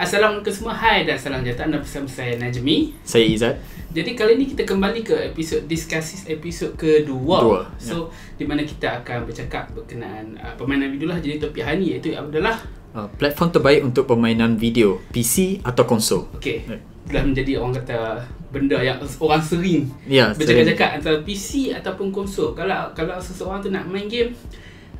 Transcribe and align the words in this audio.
Assalamualaikum 0.00 0.48
semua. 0.48 0.72
Hai 0.72 1.04
dan 1.04 1.20
salam 1.20 1.44
sejahtera. 1.44 1.68
Anda 1.68 1.76
bersama 1.84 2.08
saya 2.08 2.32
Najmi. 2.40 3.04
Saya 3.04 3.20
Izzat. 3.20 3.60
Jadi 3.92 4.16
kali 4.16 4.40
ni 4.40 4.48
kita 4.48 4.64
kembali 4.64 5.04
ke 5.04 5.12
episod 5.28 5.60
discussis 5.68 6.24
episod 6.24 6.72
kedua. 6.72 7.36
Dua, 7.44 7.60
So 7.76 8.08
di 8.40 8.48
mana 8.48 8.64
kita 8.64 9.04
akan 9.04 9.28
bercakap 9.28 9.68
berkenaan 9.76 10.40
uh, 10.40 10.56
permainan 10.56 10.96
video 10.96 11.12
lah. 11.12 11.20
Jadi 11.20 11.36
topik 11.36 11.60
hari 11.60 11.84
ni 11.84 11.86
iaitu 11.92 12.16
adalah 12.16 12.56
Uh, 12.90 13.06
platform 13.06 13.54
terbaik 13.54 13.86
untuk 13.86 14.02
permainan 14.02 14.58
video, 14.58 14.98
PC 15.14 15.62
atau 15.62 15.86
konsol. 15.86 16.26
okey. 16.34 16.66
Right. 16.66 16.82
Dah 17.06 17.22
menjadi 17.22 17.62
orang 17.62 17.78
kata 17.78 18.18
benda 18.50 18.82
yang 18.82 18.98
orang 19.22 19.38
sering 19.38 19.86
Ya, 20.10 20.34
bercakap-cakap 20.34 20.98
antara 20.98 21.22
PC 21.22 21.70
ataupun 21.70 22.10
konsol. 22.10 22.50
Kalau 22.50 22.90
kalau 22.98 23.14
seseorang 23.22 23.62
tu 23.62 23.70
nak 23.70 23.86
main 23.86 24.10
game 24.10 24.34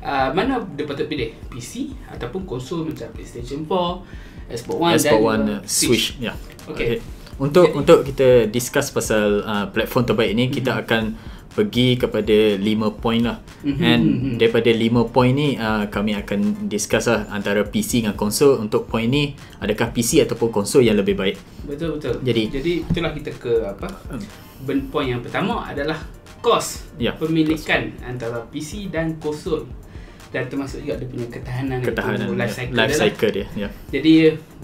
uh, 0.01 0.29
mana 0.33 0.59
dia 0.75 0.85
patut 0.85 1.03
pilih? 1.07 1.31
PC 1.51 1.93
ataupun 2.09 2.47
konsol 2.47 2.87
macam 2.87 3.07
PlayStation 3.13 3.63
4, 3.67 4.30
Xbox 4.51 4.77
One 4.77 4.93
Xbox 4.93 5.03
dan 5.07 5.17
One 5.23 5.43
uh, 5.49 5.59
Switch. 5.63 6.05
Ya. 6.19 6.33
Okey. 6.67 6.99
Untuk 7.41 7.73
Jadi- 7.73 7.77
untuk 7.79 7.99
kita 8.05 8.45
discuss 8.47 8.93
pasal 8.93 9.41
uh, 9.41 9.65
platform 9.71 10.03
terbaik 10.05 10.31
ni, 10.37 10.45
kita 10.47 10.77
akan 10.77 11.17
pergi 11.51 11.99
kepada 11.99 12.55
5 12.55 12.63
point 12.95 13.27
lah. 13.27 13.43
Mhm, 13.65 13.81
And 13.81 14.03
mhm. 14.07 14.33
daripada 14.39 14.71
5 14.71 15.11
point 15.11 15.33
ni 15.35 15.59
uh, 15.59 15.83
kami 15.91 16.15
akan 16.15 16.69
discuss 16.71 17.11
lah 17.11 17.27
antara 17.27 17.65
PC 17.65 18.05
dengan 18.05 18.15
konsol. 18.15 18.61
Untuk 18.61 18.87
point 18.87 19.09
ni 19.09 19.35
adakah 19.59 19.91
PC 19.91 20.23
ataupun 20.23 20.47
konsol 20.53 20.85
yang 20.85 20.95
lebih 20.95 21.17
baik? 21.17 21.35
Betul 21.67 21.99
betul. 21.99 22.23
Jadi- 22.23 22.47
jadi 22.53 22.71
itulah 22.87 23.11
kita 23.11 23.31
ke 23.35 23.51
apa? 23.67 23.89
Ben 24.61 24.87
point 24.87 25.09
yang 25.09 25.19
pertama 25.19 25.65
adalah 25.65 25.97
kos 26.41 26.85
Ya, 26.97 27.13
pemilikan 27.13 27.93
antara 28.01 28.45
PC 28.47 28.89
dan 28.89 29.17
konsol 29.17 29.65
dan 30.31 30.47
termasuk 30.47 30.79
juga 30.79 30.95
dia 30.95 31.07
punya 31.07 31.27
ketahanan, 31.27 31.77
Ketahanan 31.83 32.23
itu, 32.23 32.33
life 32.39 32.55
cycle, 32.55 32.75
life 32.75 32.87
dia 32.87 32.95
lah. 32.95 33.03
cycle 33.03 33.31
dia. 33.35 33.47
Ya. 33.53 33.69
Jadi 33.91 34.11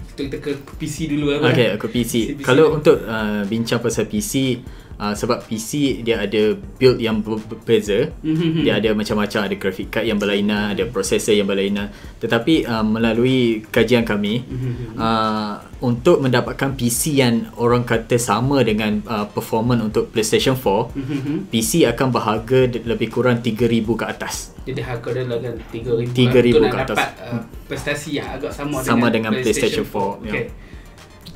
kita, 0.08 0.20
kita 0.24 0.36
ke 0.40 0.50
PC 0.80 0.96
dulu 1.12 1.26
apa? 1.36 1.52
Okay, 1.52 1.68
aku 1.76 1.86
PC. 1.86 2.12
PC 2.34 2.42
Kalau 2.42 2.64
dulu. 2.72 2.76
untuk 2.80 2.96
uh, 3.04 3.44
bincang 3.44 3.78
pasal 3.78 4.08
PC, 4.08 4.64
uh, 4.98 5.14
sebab 5.14 5.40
PC 5.40 5.70
dia 6.02 6.18
ada 6.18 6.42
build 6.76 6.98
yang 6.98 7.18
ber- 7.18 7.40
berbeza. 7.40 8.10
Mhm. 8.20 8.62
Dia 8.62 8.76
ada 8.76 8.90
macam-macam, 8.92 9.40
ada 9.40 9.54
graphic 9.54 9.88
card 9.88 10.04
yang 10.04 10.16
berlainan, 10.16 10.74
ada 10.74 10.84
processor 10.84 11.32
yang 11.32 11.46
berlainan. 11.46 11.88
Tetapi 12.18 12.62
uh, 12.64 12.84
melalui 12.84 13.38
kajian 13.64 14.02
kami, 14.02 14.42
uh, 14.94 15.52
untuk 15.78 16.18
mendapatkan 16.18 16.74
PC 16.74 17.14
yang 17.16 17.54
orang 17.54 17.82
kata 17.82 18.18
sama 18.18 18.60
dengan 18.60 18.98
uh, 19.04 19.24
performance 19.24 19.82
untuk 19.84 20.10
PlayStation 20.10 20.54
4, 20.54 20.90
Mhm. 20.92 21.34
PC 21.48 21.86
akan 21.86 22.08
berharga 22.10 22.60
lebih 22.84 23.08
kurang 23.08 23.38
3000 23.38 23.54
ke 23.94 24.04
atas. 24.04 24.52
Jadi 24.62 24.82
harga 24.82 25.08
dia 25.08 25.24
lah 25.24 25.38
kan 25.38 25.54
3000 25.72 26.12
3,000 26.12 26.50
untuk 26.52 26.60
nak 26.60 26.68
ke 26.68 26.78
atas. 26.82 26.98
dapat 26.98 27.10
uh, 27.24 27.40
prestasi 27.64 28.10
yang 28.18 28.28
agak 28.28 28.52
sama, 28.52 28.82
Sama 28.82 29.06
dengan 29.08 29.32
PlayStation 29.32 29.86
4, 29.86 30.26
ya. 30.26 30.32
Okay. 30.34 30.46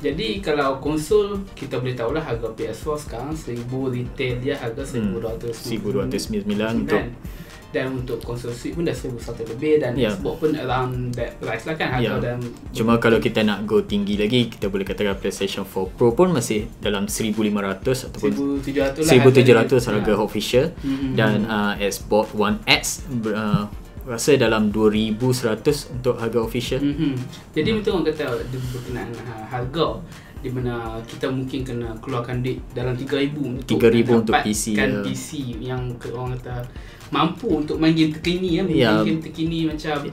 Jadi 0.03 0.27
kalau 0.39 0.77
konsol 0.77 1.25
kita 1.53 1.79
boleh 1.79 1.95
tahulah 1.95 2.19
harga 2.19 2.51
PS4 2.51 2.95
sekarang 2.99 3.31
1000 3.31 3.63
retail 3.89 4.35
dia 4.37 4.55
harga 4.55 4.83
1200 4.83 5.55
1299 5.63 6.43
untuk 6.77 7.01
dan 7.73 7.89
untuk 7.89 8.21
konsol 8.21 8.53
Switch 8.53 8.77
pun 8.77 8.85
dah 8.85 8.93
1100 8.93 9.49
lebih 9.49 9.81
dan 9.81 9.97
Ya. 9.97 10.13
Xbox 10.13 10.35
pun 10.37 10.51
around 10.53 10.93
that 11.11 11.41
price 11.41 11.65
lah 11.65 11.73
kan 11.73 11.89
harga 11.89 12.05
Ya. 12.05 12.21
dan 12.21 12.37
Cuma 12.69 13.01
kalau 13.01 13.17
kita 13.17 13.41
nak 13.41 13.65
go 13.65 13.81
tinggi 13.81 14.13
lagi 14.13 14.45
Kita 14.45 14.69
boleh 14.69 14.85
katakan 14.85 15.17
PlayStation 15.17 15.65
4 15.65 15.97
Pro 15.97 16.13
pun 16.13 16.29
masih 16.29 16.69
dalam 16.77 17.09
1500 17.09 17.49
ataupun 18.05 18.61
1700 18.61 19.01
lah 19.01 19.09
1700 19.09 19.89
harga 19.89 20.05
Ya. 20.05 20.21
official 20.21 20.65
Mhm. 20.77 21.17
dan 21.17 21.49
uh, 21.49 21.73
Xbox 21.79 22.29
One 22.35 22.61
X 22.67 23.09
uh, 23.25 23.65
rasa 24.03 24.35
dalam 24.35 24.67
2100 24.69 25.89
untuk 25.95 26.19
harga 26.19 26.39
official. 26.43 26.81
Mhm. 26.83 27.15
Jadi 27.55 27.69
betul 27.71 27.91
orang 27.99 28.07
kata 28.11 28.25
dia 28.51 28.59
berkenaan 28.71 29.09
ha, 29.23 29.33
harga 29.47 29.87
di 30.43 30.51
mana 30.51 30.99
kita 31.07 31.31
mungkin 31.31 31.63
kena 31.63 31.95
keluarkan 32.03 32.43
duit 32.43 32.59
dalam 32.75 32.91
3000 32.99 33.39
untuk 33.63 33.79
3,000 33.79 34.11
nak 34.11 34.19
untuk 34.27 34.35
PC, 34.43 34.63
ya. 34.75 34.85
PC 34.99 35.29
yang 35.63 35.81
orang 36.11 36.35
kata 36.35 36.67
mampu 37.15 37.47
untuk 37.63 37.79
main 37.79 37.95
game 37.95 38.11
terkini 38.11 38.59
ya, 38.59 38.63
Ya. 38.67 38.91
main 38.99 39.07
game 39.07 39.21
terkini 39.23 39.63
macam 39.67 40.03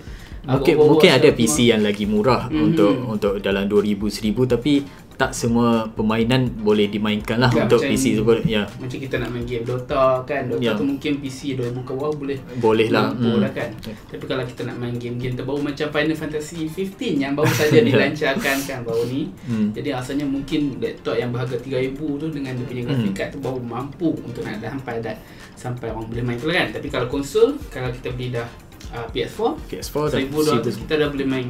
Mungkin 0.41 0.72
mungkin 0.81 1.11
ada 1.12 1.28
PC 1.37 1.69
yang 1.69 1.84
lagi 1.84 2.09
murah 2.09 2.49
Mhm. 2.49 2.62
untuk 2.65 2.93
untuk 3.05 3.33
dalam 3.45 3.69
2000 3.69 4.09
1000 4.09 4.49
tapi 4.49 4.81
tak 5.21 5.37
semua 5.37 5.85
permainan 5.87 6.49
boleh 6.59 6.89
dimainkan 6.89 7.37
lah 7.37 7.53
Ya, 7.53 7.63
untuk 7.63 7.85
PC 7.85 8.17
tersebut. 8.17 8.41
Ya, 8.43 8.65
macam 8.75 8.97
kita 8.97 9.21
nak 9.21 9.29
main 9.29 9.45
game 9.45 9.61
Dota 9.63 10.25
kan 10.25 10.49
Dota 10.49 10.65
Ya. 10.65 10.73
tu 10.73 10.81
mungkin 10.83 11.21
PC 11.21 11.55
2000 11.55 11.77
ke 11.77 11.93
bawah 11.93 12.15
boleh 12.15 12.41
boleh 12.57 12.89
lah. 12.89 13.13
Hmm. 13.13 13.37
lah 13.37 13.53
kan 13.53 13.69
Ya. 13.83 13.93
tapi 14.09 14.25
kalau 14.25 14.41
kita 14.43 14.65
nak 14.65 14.77
main 14.77 14.97
game-game 14.97 15.35
terbaru 15.35 15.61
macam 15.61 15.87
Final 15.87 16.17
Fantasy 16.17 16.65
15 16.65 17.21
yang 17.21 17.33
baru 17.35 17.53
saja 17.53 17.85
dilancarkan 17.85 18.57
kan 18.63 18.79
baru 18.81 19.05
ni 19.05 19.29
Hmm. 19.43 19.69
Jadi 19.71 19.89
rasanya 19.91 20.25
mungkin 20.25 20.81
laptop 20.81 21.15
yang 21.15 21.29
berharga 21.29 21.55
3000 21.55 21.93
tu 22.17 22.27
dengan 22.27 22.53
dia 22.53 22.65
punya 22.65 22.83
graphic 22.83 23.05
Hmm. 23.05 23.15
card 23.15 23.31
tu 23.31 23.39
baru 23.39 23.61
mampu 23.61 24.09
untuk 24.19 24.41
nak 24.41 24.57
sampai 24.59 24.95
dah 24.99 25.13
sampai 25.53 25.87
orang 25.87 26.07
boleh 26.07 26.25
main 26.25 26.37
tu 26.37 26.49
lah 26.49 26.65
kan. 26.65 26.69
Tapi 26.73 26.89
kalau 26.89 27.07
konsol 27.07 27.61
kalau 27.69 27.93
kita 27.93 28.09
beli 28.11 28.33
dah 28.33 28.49
uh, 28.91 29.05
PS4 29.07 29.41
PS4 29.69 29.95
dah 30.09 30.21
1200 30.65 30.81
kita 30.81 30.95
dah 30.97 31.09
boleh 31.09 31.27
main 31.27 31.49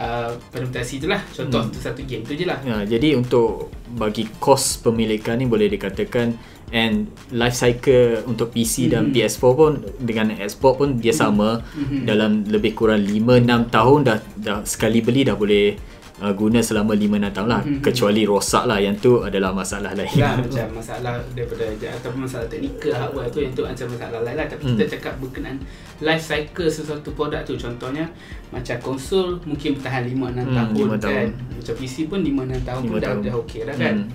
uh, 0.00 0.32
Final 0.50 0.66
Fantasy 0.66 0.96
tu 0.96 1.06
lah. 1.06 1.20
Contoh 1.28 1.60
Hmm. 1.60 1.70
tu 1.70 1.78
satu 1.78 2.00
game 2.02 2.24
tu 2.24 2.32
je 2.32 2.42
lah. 2.42 2.58
Ya, 2.62 2.82
jadi 2.88 3.14
untuk 3.14 3.68
bagi 3.90 4.24
kos 4.38 4.80
pemilikan 4.80 5.36
ni 5.36 5.44
boleh 5.44 5.68
dikatakan 5.68 6.34
and 6.70 7.04
life 7.30 7.52
cycle 7.52 8.22
untuk 8.24 8.48
PC 8.48 8.86
dan 8.88 9.10
Mhm. 9.10 9.12
PS4 9.12 9.42
pun 9.52 9.72
dengan 9.98 10.30
Xbox 10.32 10.74
pun 10.76 10.88
dia 10.96 11.10
sama 11.12 11.60
Mhm. 11.68 12.06
dalam 12.06 12.30
lebih 12.44 12.72
kurang 12.72 13.02
5-6 13.02 13.66
tahun 13.68 13.98
dah 14.02 14.18
dah 14.36 14.58
sekali 14.64 14.98
beli 15.00 15.22
dah 15.22 15.34
boleh 15.34 15.74
uh, 16.20 16.32
guna 16.32 16.60
selama 16.60 16.92
5-6 16.92 17.08
tahun 17.30 17.48
lah 17.48 17.60
Mhm. 17.62 17.80
kecuali 17.80 18.22
rosak 18.22 18.64
lah 18.64 18.76
yang 18.76 18.94
tu 18.94 19.20
adalah 19.20 19.50
masalah 19.50 19.92
lain. 19.92 20.08
lah 20.14 20.36
macam 20.42 20.66
masalah 20.72 21.14
daripada 21.30 21.64
ataupun 21.90 22.20
masalah 22.22 22.46
teknikal 22.46 22.92
hardware 22.94 23.28
tu 23.28 23.40
yang 23.40 23.52
tu 23.52 23.62
macam 23.62 23.86
masalah 23.88 24.20
lain 24.20 24.36
lah 24.36 24.46
tapi 24.46 24.62
Hmm. 24.62 24.76
kita 24.76 24.84
cakap 24.92 25.14
berkenaan 25.18 25.56
life 25.98 26.22
cycle 26.22 26.68
sesuatu 26.68 27.08
produk 27.10 27.40
tu 27.42 27.54
contohnya 27.54 28.04
macam 28.48 28.76
konsol 28.78 29.40
mungkin 29.42 29.74
bertahan 29.74 30.04
5-6 30.06 30.16
Hmm, 30.42 30.54
tahun 30.54 30.86
kan 30.90 31.00
tahun. 31.00 31.28
macam 31.54 31.74
PC 31.76 31.96
pun 32.06 32.18
5-6 32.20 32.60
tahun 32.62 32.80
Lima 32.80 32.90
pun 32.90 32.98
dah, 32.98 33.08
tahun. 33.08 33.22
dah 33.22 33.34
okey 33.38 33.60
dah 33.62 33.76
kan 33.76 33.96
Hmm. 33.96 34.08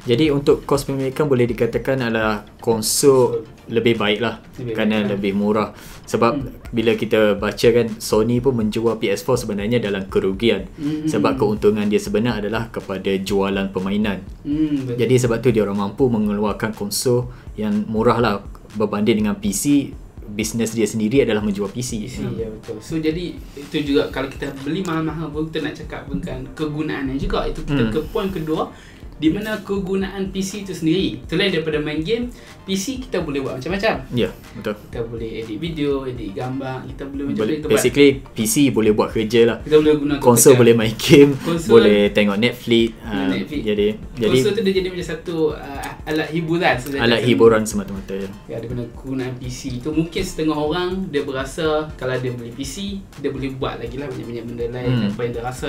Jadi 0.00 0.28
untuk 0.28 0.64
kos 0.64 0.82
pemilikan 0.82 1.24
boleh 1.24 1.44
dikatakan 1.44 2.00
adalah 2.02 2.40
konsol 2.56 3.44
lebih 3.66 3.94
baik 3.94 4.18
lah 4.18 4.40
Lebih 4.56 4.72
kerana 4.72 4.94
baik 4.94 5.02
lah. 5.02 5.10
lebih 5.12 5.32
murah. 5.32 5.68
Sebab 6.04 6.32
Hmm. 6.32 6.48
bila 6.70 6.92
kita 6.94 7.20
baca 7.34 7.68
kan 7.70 7.86
Sony 7.96 8.38
pun 8.38 8.56
menjual 8.56 8.96
PS4 8.96 9.36
sebenarnya 9.38 9.78
dalam 9.78 10.06
kerugian. 10.06 10.66
Hmm. 10.74 11.04
Sebab 11.04 11.36
keuntungan 11.36 11.84
dia 11.84 11.98
sebenar 11.98 12.40
adalah 12.40 12.66
kepada 12.66 13.12
jualan 13.14 13.68
permainan. 13.68 14.24
Hmm, 14.40 14.84
betul. 14.84 14.98
Jadi 14.98 15.14
sebab 15.16 15.38
tu 15.38 15.48
dia 15.48 15.62
orang 15.62 15.78
mampu 15.78 16.06
mengeluarkan 16.06 16.72
konsol 16.72 17.28
yang 17.54 17.84
murah 17.86 18.18
lah 18.18 18.34
berbanding 18.72 19.20
dengan 19.20 19.36
PC. 19.36 19.92
Bisnes 20.26 20.70
dia 20.70 20.86
sendiri 20.86 21.20
adalah 21.20 21.42
menjual 21.42 21.66
PC. 21.68 22.06
PC 22.06 22.22
ya 22.36 22.46
betul. 22.48 22.78
So 22.78 22.96
jadi 22.96 23.34
itu 23.52 23.76
juga 23.84 24.06
kalau 24.08 24.26
kita 24.26 24.54
beli 24.62 24.78
mahal-mahal 24.80 25.26
pun 25.26 25.46
kita 25.46 25.58
nak 25.60 25.74
cakap 25.76 26.06
bukan 26.06 26.46
kegunaannya 26.54 27.18
juga. 27.18 27.44
Itu 27.44 27.60
kita 27.60 27.82
Hmm. 27.84 27.92
ke 27.92 28.00
poin 28.08 28.30
kedua 28.30 28.70
di 29.20 29.28
mana 29.28 29.60
kegunaan 29.60 30.32
PC 30.32 30.64
itu 30.64 30.72
sendiri. 30.72 31.20
Selain 31.22 31.52
daripada 31.52 31.76
main 31.76 32.00
game, 32.00 32.32
PC 32.62 33.04
kita 33.04 33.20
boleh 33.20 33.38
buat 33.38 33.60
macam-macam. 33.60 34.00
Ya, 34.10 34.32
betul. 34.50 34.74
Kita 34.80 35.00
boleh 35.02 35.30
edit 35.38 35.58
video, 35.58 35.90
edit 36.02 36.32
gambar, 36.32 36.86
kita 36.86 37.02
boleh 37.04 37.24
macam 37.26 37.38
Boleh, 37.38 37.54
kita 37.54 37.64
buat. 37.64 37.74
basically 37.74 38.08
PC 38.26 38.54
boleh 38.70 38.90
buat 38.90 39.08
kerja 39.10 39.40
lah. 39.44 39.56
Kita 39.60 39.76
boleh 39.76 39.94
guna 39.94 40.12
Konsol 40.18 40.56
boleh 40.56 40.72
main 40.72 40.94
game, 40.94 41.36
Konsol- 41.38 41.68
boleh 41.70 42.08
tengok 42.10 42.38
Netflix. 42.38 42.96
ah, 43.02 43.28
Netflix. 43.28 43.60
Jadi 43.62 43.86
jadi 44.14 44.28
Konsol 44.32 44.52
tu 44.52 44.60
dia 44.62 44.72
jadi 44.74 44.88
macam 44.88 45.06
satu 45.06 45.36
uh, 45.50 45.88
alat 46.06 46.28
hiburan 46.30 46.74
sebenarnya. 46.74 47.04
alat 47.06 47.20
hiburan 47.22 47.62
semata-mata 47.62 48.14
ya. 48.14 48.28
Ya, 48.46 48.56
dia 48.56 48.66
guna 48.66 48.82
kegunaan 48.90 49.36
PC 49.36 49.60
tu 49.78 49.90
mungkin 49.90 50.22
setengah 50.22 50.56
orang 50.56 50.90
dia 51.06 51.22
berasa 51.22 51.66
kalau 51.94 52.16
dia 52.16 52.32
beli 52.32 52.50
PC 52.50 52.74
dia 53.20 53.28
boleh 53.28 53.52
buat 53.52 53.76
lagi 53.76 53.96
lah 53.96 54.08
banyak-banyak 54.08 54.44
benda 54.46 54.64
lain 54.70 54.88
Hmm. 54.90 55.08
apa 55.08 55.20
yang 55.20 55.32
dia 55.34 55.44
rasa 55.44 55.68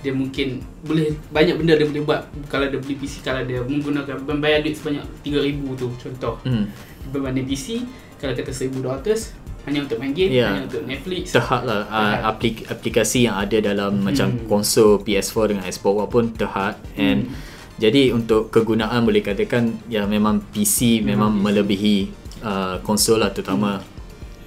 dia 0.00 0.10
mungkin 0.10 0.48
boleh 0.80 1.12
banyak 1.28 1.54
benda 1.54 1.74
dia 1.74 1.84
boleh 1.84 2.02
buat 2.02 2.20
kalau 2.46 2.64
dia 2.66 2.80
beli 2.90 2.98
PC 2.98 3.22
kalau 3.22 3.42
dia 3.42 3.62
menggunakan 3.62 4.18
membayar 4.20 4.58
duit 4.58 4.74
sebanyak 4.74 5.06
3000 5.22 5.62
tu 5.76 5.86
contoh 5.92 6.34
Hmm. 6.42 6.66
berbanding 7.06 7.46
PC 7.46 7.86
kalau 8.16 8.34
kata 8.34 8.50
1200 8.50 9.38
hanya 9.62 9.84
untuk 9.84 9.96
main 9.96 10.10
game 10.10 10.32
Ya. 10.32 10.50
hanya 10.50 10.66
untuk 10.66 10.82
Netflix 10.82 11.30
Terhad 11.30 11.62
lah 11.62 11.84
uh, 11.84 11.92
Terhad. 11.92 12.20
aplik- 12.26 12.64
aplikasi 12.66 13.18
yang 13.24 13.36
ada 13.36 13.58
dalam 13.60 13.92
Hmm. 13.94 14.04
macam 14.04 14.28
konsol 14.44 14.98
PS4 14.98 15.36
dengan 15.48 15.64
Xbox 15.64 15.94
One 15.96 16.10
pun 16.10 16.24
terhad 16.32 16.74
and 16.96 17.28
Hmm. 17.28 17.36
jadi 17.76 18.10
untuk 18.10 18.50
kegunaan 18.50 19.00
boleh 19.00 19.20
katakan 19.20 19.78
ya 19.86 20.02
memang 20.04 20.42
PC 20.44 20.98
memang, 20.98 21.30
Memang 21.30 21.32
PC. 21.32 21.44
melebihi 21.46 21.96
uh, 22.42 22.76
konsol 22.80 23.18
lah 23.18 23.30
terutama 23.30 23.78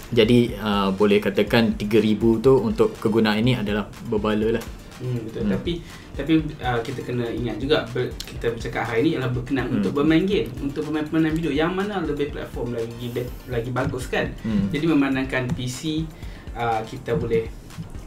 jadi 0.10 0.54
uh, 0.56 0.90
boleh 0.92 1.18
katakan 1.18 1.74
3000 1.74 2.14
tu 2.40 2.54
untuk 2.56 2.94
kegunaan 2.96 3.40
ini 3.40 3.56
adalah 3.56 3.90
berbala 4.04 4.58
lah 4.58 4.64
Hmm, 4.96 5.20
betul. 5.24 5.42
Hmm. 5.42 5.52
Tapi 5.52 5.74
tapi 6.14 6.32
uh, 6.58 6.80
kita 6.80 7.00
kena 7.02 7.26
ingat 7.26 7.58
juga 7.58 7.82
ber, 7.88 8.10
kita 8.20 8.50
bercakap 8.50 8.84
hari 8.86 9.02
ni 9.04 9.12
adalah 9.14 9.32
berkenaan 9.32 9.68
Hmm. 9.68 9.78
untuk 9.80 9.94
bermain 9.96 10.24
game, 10.24 10.50
untuk 10.60 10.86
bermain 10.86 11.04
permainan 11.04 11.34
video 11.34 11.50
yang 11.50 11.72
mana 11.72 11.98
lebih 12.00 12.30
platform 12.30 12.74
lagi 12.74 13.08
lagi 13.48 13.70
bagus 13.70 14.06
kan. 14.08 14.30
Hmm. 14.42 14.70
Jadi 14.70 14.86
memandangkan 14.86 15.50
PC 15.50 16.06
uh, 16.54 16.82
kita 16.84 17.16
boleh 17.16 17.50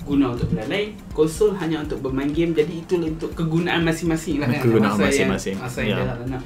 guna 0.02 0.30
untuk 0.30 0.46
benda 0.48 0.62
lain 0.68 0.94
konsol 1.10 1.50
hanya 1.56 1.82
untuk 1.82 1.98
bermain 1.98 2.30
game 2.30 2.54
jadi 2.54 2.70
itu 2.70 2.94
untuk 2.94 3.34
kegunaan 3.34 3.82
masing-masing 3.82 4.38
lah 4.38 4.46
kan 4.46 4.62
Kegunaan 4.62 4.94
Masa 4.94 5.02
yang- 5.02 5.34
masing-masing. 5.34 5.54
masa 5.58 5.80
Ya. 5.80 5.88
yang 5.90 6.06
dah 6.06 6.16
nak 6.30 6.42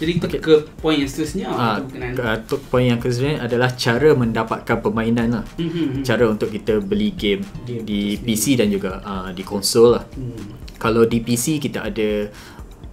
jadi 0.00 0.10
kita 0.16 0.26
Okey. 0.26 0.40
ke 0.40 0.54
poin 0.80 0.96
yang 0.96 1.10
seterusnya 1.12 1.46
berkenaan 1.84 2.12
ke- 2.16 2.48
tu 2.48 2.56
poin 2.72 2.88
yang 2.88 2.96
kedua 2.96 3.36
adalah 3.36 3.68
cara 3.76 4.10
mendapatkan 4.16 4.76
permainan 4.80 5.28
lah. 5.36 5.44
Mhm. 5.60 6.00
Cara 6.00 6.24
untuk 6.24 6.48
kita 6.48 6.80
beli 6.80 7.12
game, 7.12 7.44
Game 7.68 7.84
di 7.84 8.16
PC 8.16 8.56
dan 8.56 8.72
juga 8.72 9.04
uh, 9.04 9.28
di 9.28 9.44
konsol 9.44 10.00
lah. 10.00 10.04
Hmm. 10.16 10.56
Kalau 10.80 11.04
di 11.04 11.20
PC 11.20 11.60
kita 11.60 11.92
ada 11.92 12.32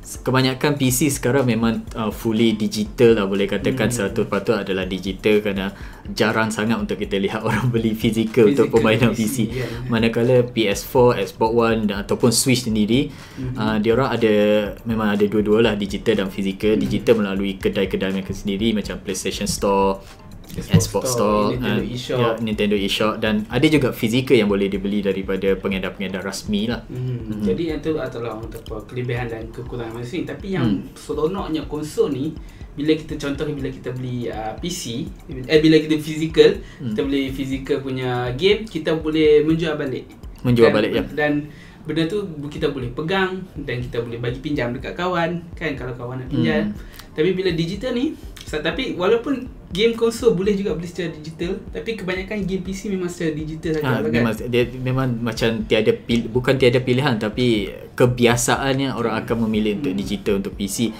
kebanyakan 0.07 0.73
PC 0.73 1.11
sekarang 1.11 1.43
memang 1.43 1.83
uh, 1.91 2.07
fully 2.09 2.55
digital 2.55 3.11
lah 3.13 3.27
boleh 3.27 3.43
katakan 3.43 3.87
Hmm. 3.87 4.07
100% 4.07 4.23
adalah 4.57 4.85
digital 4.85 5.43
kerana 5.43 5.75
jarang 6.07 6.47
sangat 6.47 6.79
untuk 6.79 6.95
kita 6.95 7.15
lihat 7.15 7.43
orang 7.47 7.67
beli 7.67 7.91
fizikal 7.91 8.47
untuk 8.47 8.67
Physical 8.67 8.71
permainan 8.71 9.11
PC, 9.11 9.19
PC. 9.19 9.37
ya. 9.53 9.67
Manakala 9.85 10.47
PS4, 10.47 10.95
Xbox 11.27 11.51
One 11.51 11.79
dan 11.85 11.97
ataupun 11.99 12.31
Switch 12.31 12.63
sendiri 12.63 13.11
Mhm. 13.35 13.53
uh, 13.53 13.77
dia 13.77 13.91
orang 13.93 14.09
ada 14.09 14.33
memang 14.81 15.11
ada 15.11 15.25
dua-dua 15.25 15.59
lah 15.61 15.73
digital 15.75 16.15
dan 16.17 16.29
fizikal. 16.29 16.73
Hmm. 16.73 16.81
Digital 16.81 17.13
melalui 17.17 17.59
kedai-kedai 17.59 18.11
mereka 18.13 18.31
sendiri 18.31 18.71
macam 18.71 18.97
PlayStation 18.97 19.45
Store, 19.45 19.99
Xbox 20.47 20.87
Xbox 20.87 21.03
Store, 21.05 21.11
Store, 21.11 21.45
Nintendo 21.51 21.83
uh, 21.83 21.93
eShop. 21.93 22.17
ya, 22.17 22.29
Nintendo 22.39 22.75
eShop 22.75 23.13
dan 23.19 23.35
ada 23.45 23.65
juga 23.65 23.89
fizikal 23.91 24.33
yang 24.33 24.47
boleh 24.47 24.67
dibeli 24.67 24.99
daripada 24.99 25.53
pengedar-pengedar 25.53 26.21
rasmi 26.21 26.65
lah. 26.65 26.81
Hmm. 26.87 27.43
Jadi 27.43 27.63
yang 27.67 27.79
tu 27.79 27.93
adalah 27.95 28.35
untuk 28.35 28.59
kelebihan 28.85 29.27
dan 29.27 29.47
kekurangan 29.49 29.93
masing 29.93 30.23
Tapi 30.23 30.55
yang 30.55 30.65
Hmm. 30.67 30.87
seronoknya 30.93 31.67
konsol 31.67 32.09
ni 32.09 32.31
bila 32.73 32.93
kita 32.93 33.17
contohnya 33.17 33.53
bila 33.53 33.69
kita 33.69 33.89
beli 33.89 34.29
uh, 34.29 34.53
PC 34.55 35.09
eh 35.45 35.59
bila 35.59 35.77
kita 35.77 35.97
physical 35.97 36.61
Hmm. 36.77 36.93
kita 36.93 37.01
beli 37.03 37.21
physical 37.29 37.77
punya 37.81 38.29
game 38.33 38.63
kita 38.63 38.93
boleh 38.93 39.41
menjual 39.41 39.73
balik 39.75 40.05
Menjual 40.45 40.69
dan, 40.69 40.75
balik, 40.77 40.91
ya. 40.93 41.03
dan 41.11 41.33
benda 41.81 42.05
tu 42.05 42.21
kita 42.45 42.69
boleh 42.69 42.93
pegang 42.93 43.41
dan 43.57 43.81
kita 43.81 43.97
boleh 43.97 44.21
bagi 44.21 44.37
pinjam 44.37 44.69
dekat 44.69 44.93
kawan 44.93 45.41
kan 45.53 45.73
kalau 45.73 45.93
kawan 45.93 46.21
nak 46.21 46.29
pinjam 46.29 46.69
Hmm. 46.69 46.77
tapi 47.13 47.33
bila 47.33 47.49
digital 47.49 47.91
ni 47.91 48.13
tapi 48.45 48.93
walaupun 48.93 49.49
game 49.67 49.93
konsol 49.99 50.31
boleh 50.31 50.55
juga 50.55 50.73
beli 50.79 50.87
secara 50.87 51.11
digital 51.11 51.59
tapi 51.75 51.99
kebanyakan 51.99 52.47
game 52.47 52.63
PC 52.63 52.87
memang 52.87 53.11
secara 53.11 53.31
digital 53.35 53.71
saja 53.75 53.85
Ha, 53.87 53.99
kan 53.99 54.11
memang 54.11 54.33
dia 54.47 54.63
memang 54.79 55.07
macam 55.19 55.49
tiada 55.67 55.91
pil, 55.91 56.31
bukan 56.31 56.55
tiada 56.55 56.79
pilihan 56.79 57.19
tapi 57.19 57.67
kebiasaannya 57.97 58.95
orang 58.95 59.13
akan 59.25 59.49
memilih 59.49 59.81
untuk 59.81 59.93
digital 59.97 60.33
untuk 60.39 60.53
PC. 60.55 60.93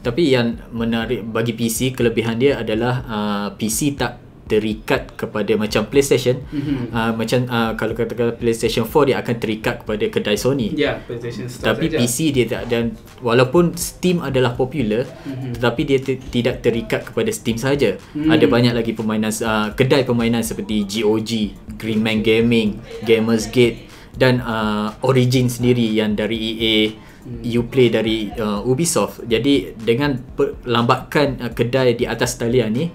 Tapi 0.00 0.32
yang 0.32 0.56
menarik 0.72 1.20
bagi 1.28 1.52
PC 1.52 1.92
kelebihan 1.92 2.40
dia 2.40 2.56
adalah 2.56 2.94
uh, 3.04 3.48
PC 3.56 4.00
tak 4.00 4.29
terikat 4.50 5.14
kepada 5.14 5.54
macam 5.54 5.86
PlayStation. 5.86 6.42
Mhm. 6.50 6.90
Uh, 6.90 7.12
macam 7.14 7.46
uh, 7.46 7.72
kalau 7.74 7.94
katakan 7.94 8.34
PlayStation 8.34 8.82
4 8.82 9.06
dia 9.06 9.16
akan 9.16 9.34
terikat 9.36 9.74
kepada 9.80 10.04
kedai 10.04 10.34
Sony. 10.34 10.74
Ya, 10.74 10.98
PlayStation 11.00 11.46
Store 11.46 11.70
Tapi 11.70 11.86
saja. 11.86 11.96
PC 11.96 12.16
dia 12.30 12.46
tak 12.48 12.66
dan 12.66 12.84
walaupun 13.20 13.72
Steam 13.72 14.18
adalah 14.20 14.52
popular 14.52 15.06
Mhm. 15.22 15.54
tetapi 15.54 15.80
dia 15.84 15.98
t- 15.98 16.18
tidak 16.18 16.60
terikat 16.60 17.06
kepada 17.06 17.30
Steam 17.30 17.54
saja. 17.54 17.94
Hmm. 18.10 18.26
Ada 18.26 18.44
banyak 18.44 18.74
lagi 18.74 18.90
permainan 18.90 19.30
uh, 19.38 19.70
kedai 19.70 20.02
permainan 20.02 20.42
seperti 20.42 20.82
GOG, 20.82 21.30
Greenman 21.76 22.20
Gaming, 22.20 22.82
Gamersgate 23.04 23.86
dan 24.12 24.40
uh, 24.40 24.90
Origin 25.02 25.46
sendiri 25.46 25.86
yang 25.86 26.12
dari 26.12 26.34
EA 26.36 26.78
Hmm. 27.20 27.44
Uplay 27.44 27.92
dari 27.92 28.32
uh, 28.32 28.64
Ubisoft. 28.64 29.20
Jadi 29.22 29.76
dengan 29.76 30.16
per- 30.16 30.56
lambakan 30.64 31.36
uh, 31.38 31.52
kedai 31.52 31.92
di 31.92 32.08
atas 32.08 32.32
talian 32.34 32.72
ni 32.72 32.88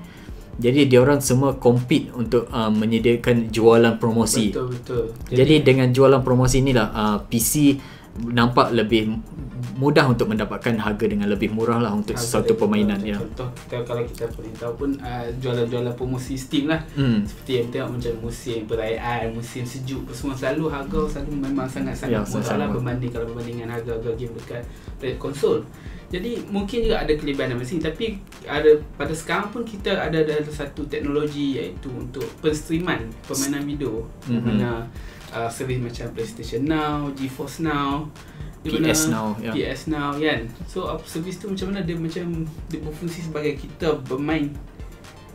jadi 0.56 0.88
diorang 0.88 1.20
semua 1.20 1.60
compete 1.60 2.16
untuk 2.16 2.48
uh, 2.48 2.72
menyediakan 2.72 3.52
jualan 3.52 4.00
promosi. 4.00 4.56
Betul 4.56 4.72
betul. 4.72 5.04
Jadi, 5.28 5.56
dengan 5.68 5.92
jualan 5.92 6.24
promosi 6.24 6.64
inilah 6.64 6.88
uh, 6.96 7.18
PC 7.28 7.76
nampak 8.16 8.72
lebih 8.72 9.12
mudah 9.76 10.08
untuk 10.08 10.32
mendapatkan 10.32 10.72
harga 10.80 11.04
dengan 11.04 11.28
lebih 11.28 11.52
murah 11.52 11.84
lah 11.84 11.92
untuk 11.92 12.16
harga 12.16 12.24
sesuatu 12.24 12.56
dia 12.56 12.60
permainan 12.64 13.00
ya. 13.04 13.20
Contoh 13.20 13.52
kita 13.52 13.84
kalau 13.84 14.04
kita 14.08 14.26
boleh 14.32 14.52
tahu 14.56 14.74
pun 14.80 14.90
uh, 15.04 15.28
jualan-jualan 15.44 15.94
promosi 16.00 16.40
Steam 16.40 16.72
lah. 16.72 16.80
Hmm. 16.96 17.28
Seperti 17.28 17.52
yang 17.60 17.68
tengok 17.76 17.90
macam 18.00 18.14
musim 18.24 18.60
perayaan, 18.64 19.36
musim 19.36 19.68
sejuk 19.68 20.08
semua 20.16 20.40
selalu 20.40 20.72
harga 20.72 21.20
selalu 21.20 21.52
memang 21.52 21.68
sangat-sangat 21.68 22.16
Ya, 22.16 22.22
murah 22.24 22.56
lah 22.56 22.68
berbanding 22.72 23.12
kalau 23.12 23.26
berbanding 23.28 23.56
dengan 23.60 23.72
harga-harga 23.76 24.12
game 24.16 24.34
dekat 24.40 24.64
konsol. 25.20 25.68
Jadi 26.06 26.38
mungkin 26.48 26.80
juga 26.82 27.02
ada 27.02 27.12
kelebihan 27.12 27.50
dan 27.50 27.58
masing 27.58 27.80
tapi 27.80 28.22
ada 28.44 28.70
pada 28.94 29.12
sekarang 29.12 29.50
pun 29.50 29.62
kita 29.62 29.90
ada 29.92 30.22
ada 30.22 30.38
satu 30.46 30.86
teknologi 30.86 31.56
iaitu 31.56 31.90
untuk 31.90 32.24
penstreaman 32.40 33.10
permainan 33.24 33.64
video 33.64 34.06
Mhm. 34.26 34.40
mana 34.40 34.86
uh, 35.30 35.50
servis 35.50 35.78
macam 35.78 36.06
PlayStation 36.12 36.62
Now, 36.64 37.10
GeForce 37.12 37.60
Now, 37.60 38.08
PS 38.62 39.08
Now, 39.08 39.34
ya. 39.36 39.52
PS 39.52 39.86
Now 39.88 40.14
kan. 40.14 40.46
So 40.66 40.88
apa 40.88 41.04
servis 41.04 41.36
tu 41.36 41.48
macam 41.48 41.70
mana 41.70 41.82
dia 41.82 41.94
macam 41.94 42.26
dia 42.66 42.80
berfungsi 42.80 43.22
sebagai 43.24 43.56
kita 43.56 43.98
bermain 44.00 44.54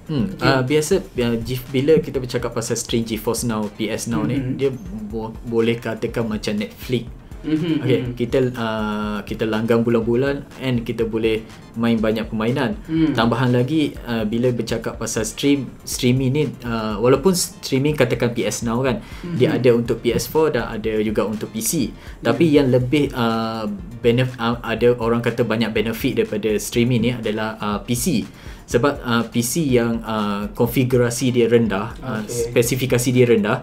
Hmm. 0.06 0.26
Okay. 0.28 0.42
Uh, 0.42 0.62
biasa 0.64 0.94
uh, 0.98 1.38
bila 1.70 1.92
kita 1.98 2.18
bercakap 2.18 2.50
pasal 2.50 2.74
stream 2.74 3.06
GeForce 3.06 3.46
Now, 3.46 3.70
PS 3.70 4.06
Now 4.06 4.22
Mhm. 4.22 4.26
ni, 4.26 4.36
dia 4.56 4.70
bo- 5.06 5.30
boleh 5.44 5.78
katakan 5.78 6.26
macam 6.26 6.58
Netflix. 6.58 7.06
Mhm, 7.40 7.72
Okay, 7.80 7.98
mhm. 8.00 8.12
kita 8.14 8.38
uh, 8.52 9.18
kita 9.22 9.44
langgan 9.44 9.80
bulan-bulan 9.80 10.44
and 10.58 10.82
kita 10.82 11.02
boleh 11.02 11.40
main 11.72 11.96
banyak 11.96 12.26
permainan. 12.26 12.76
Hmm. 12.84 13.12
Tambahan 13.12 13.50
lagi 13.50 13.96
uh, 14.02 14.22
bila 14.22 14.50
bercakap 14.50 14.96
pasal 14.96 15.22
stream 15.22 15.70
streaming 15.82 16.30
ni 16.30 16.42
uh, 16.62 16.96
walaupun 16.96 17.32
streaming 17.32 17.94
katakan 17.94 18.30
PS 18.30 18.62
Now 18.62 18.80
kan, 18.80 19.00
Mhm. 19.22 19.36
dia 19.36 19.48
ada 19.52 19.70
untuk 19.72 19.98
PS4 19.98 20.52
dan 20.52 20.64
ada 20.70 20.92
juga 21.00 21.24
untuk 21.24 21.48
PC. 21.48 21.90
Tapi 22.18 22.44
Hmm. 22.46 22.54
yang 22.54 22.68
lebih 22.70 23.04
uh, 23.12 23.64
benef- 23.98 24.36
uh, 24.36 24.60
ada 24.60 24.92
orang 24.96 25.20
kata 25.20 25.40
banyak 25.42 25.70
benefit 25.70 26.16
daripada 26.16 26.50
streaming 26.56 27.00
ni 27.00 27.10
adalah 27.10 27.56
uh, 27.56 27.78
PC. 27.80 28.24
Sebab 28.66 29.02
uh, 29.02 29.24
PC 29.26 29.66
yang 29.66 29.98
uh, 30.00 30.46
konfigurasi 30.54 31.34
dia 31.34 31.46
rendah, 31.46 31.90
uh, 31.98 32.22
Okay. 32.22 32.54
spesifikasi 32.54 33.08
dia 33.10 33.26
rendah, 33.26 33.58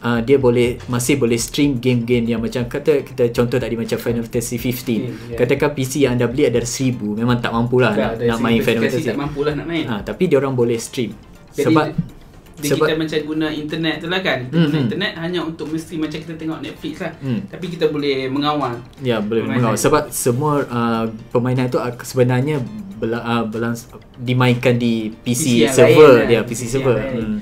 uh, 0.00 0.20
dia 0.20 0.36
boleh 0.36 0.80
masih 0.86 1.16
boleh 1.16 1.36
stream 1.36 1.76
game-game 1.76 2.26
yang 2.26 2.40
macam 2.40 2.64
kata 2.64 3.00
kita 3.02 3.28
contoh 3.30 3.56
tadi 3.56 3.74
macam 3.74 3.96
Final 3.96 4.22
Fantasy 4.22 4.56
15. 4.56 4.60
Hmm, 4.60 5.32
ya. 5.32 5.36
Katakan 5.36 5.70
PC 5.72 5.92
yang 6.02 6.14
anda 6.14 6.26
beli 6.26 6.44
ada 6.44 6.58
1000, 6.58 6.96
memang 7.14 7.38
tak 7.38 7.50
mampulah 7.50 7.92
Tak, 7.92 8.18
nak, 8.18 8.26
nak 8.26 8.38
main 8.40 8.58
Final 8.58 8.82
Fantasy. 8.84 9.06
tak 9.06 9.16
mampu 9.16 9.40
lah 9.42 9.54
nak 9.54 9.66
main. 9.66 9.84
Ha, 9.84 10.02
tapi 10.02 10.22
dia 10.24 10.36
orang 10.36 10.52
boleh 10.52 10.76
stream. 10.76 11.12
Jadi 11.50 11.66
sebab 11.66 11.84
dia, 12.60 12.70
sebab 12.70 12.86
kita 12.86 12.94
macam 12.94 13.18
guna 13.26 13.46
internet 13.48 13.94
tu 13.98 14.06
lah 14.06 14.20
kan. 14.20 14.38
Kita 14.42 14.56
guna 14.58 14.68
Mhm. 14.70 14.84
internet 14.84 15.12
hanya 15.16 15.40
untuk 15.40 15.66
mesti 15.66 15.94
macam 15.96 16.18
kita 16.18 16.34
tengok 16.36 16.58
Netflix 16.60 16.94
lah. 17.00 17.12
Hmm. 17.16 17.40
Tapi 17.46 17.66
kita 17.68 17.88
boleh 17.88 18.28
mengawal. 18.28 18.76
Ya 19.00 19.16
boleh 19.18 19.42
mengawal 19.42 19.76
sebab 19.76 20.08
semua 20.10 20.60
uh, 20.62 21.04
permainan 21.32 21.66
itu 21.66 21.80
ak- 21.80 22.04
sebenarnya 22.04 22.60
bela, 22.94 23.16
uh, 23.18 23.44
belans, 23.44 23.88
dimainkan 24.14 24.76
di 24.76 25.08
PC, 25.08 25.64
yang 25.64 25.72
server 25.72 26.20
lain 26.20 26.28
dia 26.28 26.38
kan, 26.38 26.44
PC, 26.44 26.60
yang 26.60 26.72
server. 26.76 26.96
lain. 27.00 27.16
Hmm. 27.16 27.38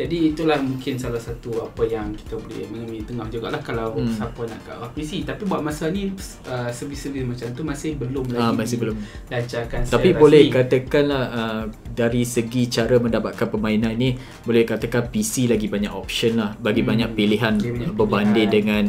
Jadi 0.00 0.16
itulah 0.26 0.56
mungkin 0.58 0.96
salah 0.96 1.18
satu 1.18 1.60
apa 1.60 1.82
yang 1.84 2.08
kita 2.14 2.34
boleh 2.34 2.64
mengambil 2.66 3.04
tengah 3.04 3.26
jugalah 3.28 3.60
kalau 3.60 3.92
Hmm. 3.92 4.08
siapa 4.08 4.40
nak 4.42 4.60
kat 4.62 4.74
arah 4.74 4.90
PC. 4.90 5.10
Tapi 5.22 5.42
buat 5.44 5.60
masa 5.60 5.88
ni 5.88 6.08
uh, 6.44 6.70
servis-servis 6.70 7.20
macam 7.22 7.46
tu 7.50 7.62
masih 7.62 7.90
belum 7.94 8.24
lagi 8.26 8.40
Ah, 8.40 8.52
masih 8.52 8.76
belum. 8.78 8.96
lancarkan 9.28 9.80
Tapi 9.84 10.08
boleh 10.14 10.42
rasmi. 10.42 10.56
katakanlah 10.56 11.22
uh, 11.30 11.62
dari 11.90 12.22
segi 12.22 12.66
cara 12.66 12.96
mendapatkan 12.96 13.46
permainan 13.46 13.92
ni 13.92 14.14
boleh 14.40 14.64
katakan 14.64 15.06
PC 15.06 15.46
lagi 15.46 15.66
banyak 15.66 15.92
option 15.92 16.34
lah 16.34 16.56
bagi 16.56 16.80
Hmm. 16.80 16.90
banyak 16.90 17.10
pilihan 17.12 17.54
banyak 17.54 17.92
berbanding 17.92 18.48
pilihan. 18.48 18.50
dengan 18.50 18.84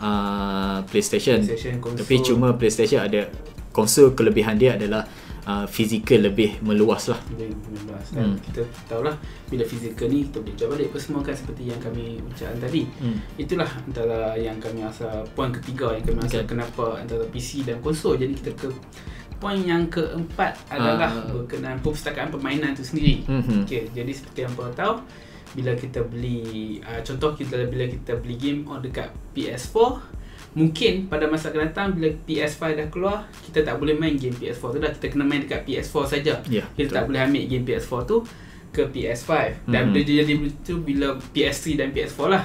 uh, 0.00 0.78
PlayStation. 0.84 1.38
PlayStation, 1.40 1.78
konsol. 1.78 1.98
Tapi 2.00 2.14
cuma 2.20 2.48
PlayStation 2.52 3.00
ada 3.00 3.30
konsol 3.70 4.12
kelebihan 4.12 4.56
dia 4.56 4.74
adalah 4.74 5.04
uh, 5.46 5.64
fizikal 5.64 6.20
lebih 6.20 6.58
meluas 6.60 7.08
lah. 7.08 7.18
Boleh 7.30 7.48
bebas 7.54 8.06
dan 8.10 8.34
Hmm. 8.34 8.38
kita 8.42 8.60
tahulah 8.84 9.14
bila 9.46 9.62
fizikal 9.62 10.06
ni 10.06 10.26
kita 10.26 10.38
boleh 10.38 10.54
jual 10.54 10.68
balik 10.68 10.86
apa 10.90 10.98
semua 10.98 11.20
kan 11.22 11.32
seperti 11.32 11.62
yang 11.66 11.78
kami 11.78 12.18
ucapkan 12.20 12.58
tadi. 12.60 12.82
Hmm. 12.98 13.18
Itulah 13.36 13.70
antara 13.80 14.20
yang 14.34 14.58
kami 14.58 14.82
rasa 14.82 15.06
poin 15.32 15.50
ketiga 15.50 15.94
yang 15.94 16.04
kami 16.04 16.18
rasa 16.20 16.36
Okay. 16.36 16.48
kenapa 16.48 16.84
antara 16.96 17.24
PC 17.26 17.62
dan 17.62 17.78
konsol. 17.80 18.14
Jadi 18.16 18.34
kita 18.34 18.50
ke 18.52 18.68
poin 19.36 19.60
yang 19.60 19.86
keempat 19.86 20.56
adalah 20.66 21.12
Ah. 21.12 21.28
berkenaan 21.28 21.78
perpustakaan 21.78 22.28
permainan 22.28 22.72
tu 22.72 22.82
sendiri. 22.82 23.22
Mhm. 23.24 23.64
Okey, 23.64 23.92
jadi 23.92 24.08
seperti 24.10 24.38
yang 24.42 24.52
korang 24.52 24.72
tahu 24.72 24.94
bila 25.52 25.72
kita 25.72 26.00
beli 26.02 26.40
uh, 26.82 27.00
contoh 27.00 27.32
kita 27.32 27.64
bila 27.64 27.84
kita 27.84 28.12
beli 28.16 28.36
game 28.36 28.60
on 28.66 28.80
dekat 28.80 29.08
PS4 29.32 29.76
mungkin 30.56 31.04
pada 31.04 31.28
masa 31.28 31.52
akan 31.52 31.60
datang 31.62 31.88
bila 31.92 32.08
PS5 32.24 32.62
dah 32.74 32.88
keluar 32.88 33.16
kita 33.44 33.60
tak 33.60 33.76
boleh 33.76 33.92
main 33.92 34.16
game 34.16 34.32
PS4 34.32 34.64
tu 34.66 34.78
dah 34.78 34.90
kita 34.90 35.06
kena 35.12 35.22
main 35.22 35.38
dekat 35.38 35.62
PS4 35.62 35.94
saja. 36.08 36.40
Ya, 36.48 36.64
kita 36.72 36.80
betul. 36.82 36.94
tak 36.94 37.02
boleh 37.06 37.20
ambil 37.22 37.44
game 37.44 37.64
PS4 37.64 37.92
tu 38.02 38.16
ke 38.70 38.82
PS5 38.86 39.30
dan 39.66 39.82
Mhm. 39.86 39.92
dia 39.94 40.14
jadi 40.18 40.32
begitu 40.34 40.72
bila 40.78 41.06
PS3 41.30 41.76
dan 41.76 41.88
PS4 41.90 42.26
lah. 42.26 42.44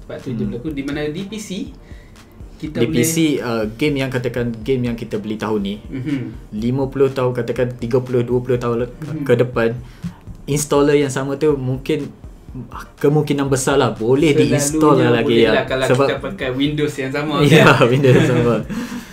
Sebab 0.00 0.16
tu 0.16 0.30
dia 0.30 0.38
Hmm. 0.38 0.48
berlaku 0.48 0.68
di 0.70 0.82
mana 0.82 1.00
di 1.04 1.22
PC 1.22 1.50
kita 2.56 2.78
Di 2.78 2.86
boleh 2.86 2.96
PC 2.96 3.16
uh, 3.38 3.64
game 3.72 3.96
yang 3.96 4.08
katakan 4.08 4.50
game 4.56 4.82
yang 4.84 4.94
kita 4.94 5.18
beli 5.18 5.34
tahun 5.34 5.60
ni 5.60 5.74
Mhm. 5.80 6.54
50 6.54 7.10
tahun 7.10 7.30
katakan 7.32 7.74
30 7.74 8.22
20 8.22 8.56
tahun 8.56 8.86
Mhm. 8.86 9.22
ke 9.22 9.34
depan 9.36 9.74
installer 10.44 10.96
yang 10.96 11.10
sama 11.10 11.34
tu 11.34 11.54
mungkin 11.54 12.08
kemungkinan 12.96 13.46
besar 13.46 13.76
lah 13.76 13.90
boleh 13.90 14.32
Selalunya 14.32 14.50
diinstal 14.50 14.92
lah 14.94 15.10
lagi 15.12 15.26
boleh 15.28 15.44
ya. 15.44 15.50
lah 15.52 15.64
kalau 15.64 15.84
Sebab 15.86 16.06
kita 16.06 16.16
pakai 16.22 16.48
Windows 16.50 16.94
yang 16.94 17.10
sama 17.10 17.34
ya 17.44 17.62
kan. 17.62 17.84
Windows 17.92 18.24
sama. 18.24 18.56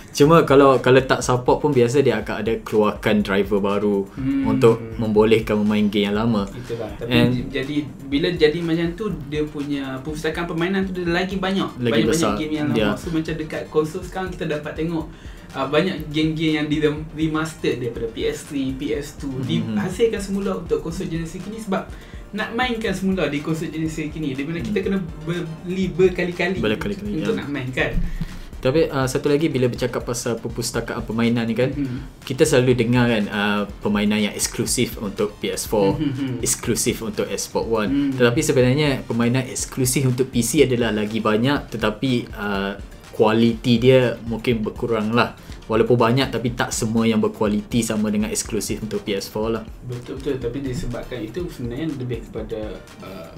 Cuma 0.08 0.36
kalau 0.42 0.80
kalau 0.80 0.96
tak 1.02 1.20
support 1.20 1.60
pun 1.60 1.70
biasa 1.70 2.00
dia 2.00 2.16
akan 2.16 2.40
ada 2.40 2.56
keluarkan 2.60 3.20
driver 3.20 3.60
baru 3.60 4.08
Hmm. 4.16 4.48
untuk 4.48 4.80
membolehkan 4.96 5.60
memain 5.60 5.84
game 5.84 6.08
yang 6.08 6.16
lama. 6.16 6.48
Itulah. 6.48 6.88
Tapi 6.96 7.12
And- 7.12 7.52
jadi 7.52 7.76
bila 8.08 8.28
jadi 8.30 8.56
macam 8.58 8.96
tu 8.96 9.12
dia 9.28 9.44
punya 9.44 10.00
perpustakaan 10.00 10.48
permainan 10.48 10.88
tu 10.88 10.96
dia 10.96 11.04
lagi 11.06 11.36
banyak. 11.36 11.68
Lagi 11.78 11.92
banyak 11.92 12.08
besar. 12.08 12.32
banyak 12.32 12.40
game 12.40 12.54
yang 12.54 12.66
lama. 12.70 12.80
Ya. 12.80 12.90
So 12.94 13.12
macam 13.12 13.34
dekat 13.34 13.68
konsol 13.68 14.00
sekarang 14.00 14.32
kita 14.32 14.48
dapat 14.48 14.72
tengok 14.74 15.04
uh, 15.52 15.68
banyak 15.68 16.08
game-game 16.08 16.54
yang 16.54 16.66
di 16.66 16.80
remastered 17.14 17.76
daripada 17.78 18.08
PS3, 18.08 18.50
PS2 18.72 19.24
Mhm. 19.28 19.44
dihasilkan 19.44 20.16
semula 20.18 20.56
untuk 20.56 20.80
konsol 20.80 21.06
generasi 21.06 21.36
kini 21.38 21.60
sebab 21.60 21.84
nak 22.28 22.52
mainkan 22.52 22.90
semula 22.90 23.26
di 23.26 23.38
konsol 23.38 23.68
generasi 23.68 24.08
kini 24.08 24.32
di 24.32 24.42
mana 24.42 24.58
kita 24.58 24.78
kena 24.80 24.98
beli 25.22 25.86
berkali-kali 25.88 26.58
Berkali-kali, 26.58 27.20
untuk 27.20 27.32
ya. 27.32 27.40
nak 27.40 27.48
main 27.48 27.70
kan. 27.70 27.94
Tapi 28.56 28.88
uh, 28.88 29.06
satu 29.06 29.28
lagi 29.28 29.46
bila 29.46 29.68
bercakap 29.68 30.02
pasal 30.02 30.36
perpustakaan 30.36 31.04
permainan 31.04 31.44
ni 31.44 31.54
kan, 31.54 31.70
Mhm. 31.70 32.24
kita 32.24 32.42
selalu 32.42 32.74
dengar 32.74 33.06
kan 33.06 33.24
uh, 33.28 33.62
permainan 33.78 34.18
yang 34.20 34.34
eksklusif 34.34 34.98
untuk 34.98 35.38
PS4, 35.38 35.94
Mhm. 35.94 36.42
eksklusif 36.42 36.98
untuk 37.00 37.28
Xbox 37.28 37.64
One. 37.64 37.90
Hmm. 37.90 38.10
Tetapi 38.12 38.40
sebenarnya 38.40 38.88
permainan 39.02 39.46
eksklusif 39.46 40.02
untuk 40.04 40.26
PC 40.26 40.64
adalah 40.64 40.90
lagi 40.90 41.20
banyak 41.20 41.68
tetapi 41.68 42.26
uh, 42.32 42.74
kualiti 43.16 43.80
dia 43.80 44.20
mungkin 44.22 44.60
berkurang 44.60 45.10
lah. 45.10 45.32
Walaupun 45.66 45.96
banyak 45.96 46.28
tapi 46.28 46.52
tak 46.52 46.70
semua 46.70 47.02
yang 47.02 47.18
berkualiti 47.18 47.80
sama 47.80 48.06
dengan 48.06 48.28
eksklusif 48.28 48.78
untuk 48.78 49.02
PS4 49.02 49.34
lah. 49.48 49.64
Betul 49.82 50.20
betul 50.20 50.36
tapi 50.36 50.60
disebabkan 50.60 51.18
itu 51.18 51.42
sebenarnya 51.48 51.90
lebih 51.92 52.22
kepada 52.22 52.60
uh, 53.00 53.32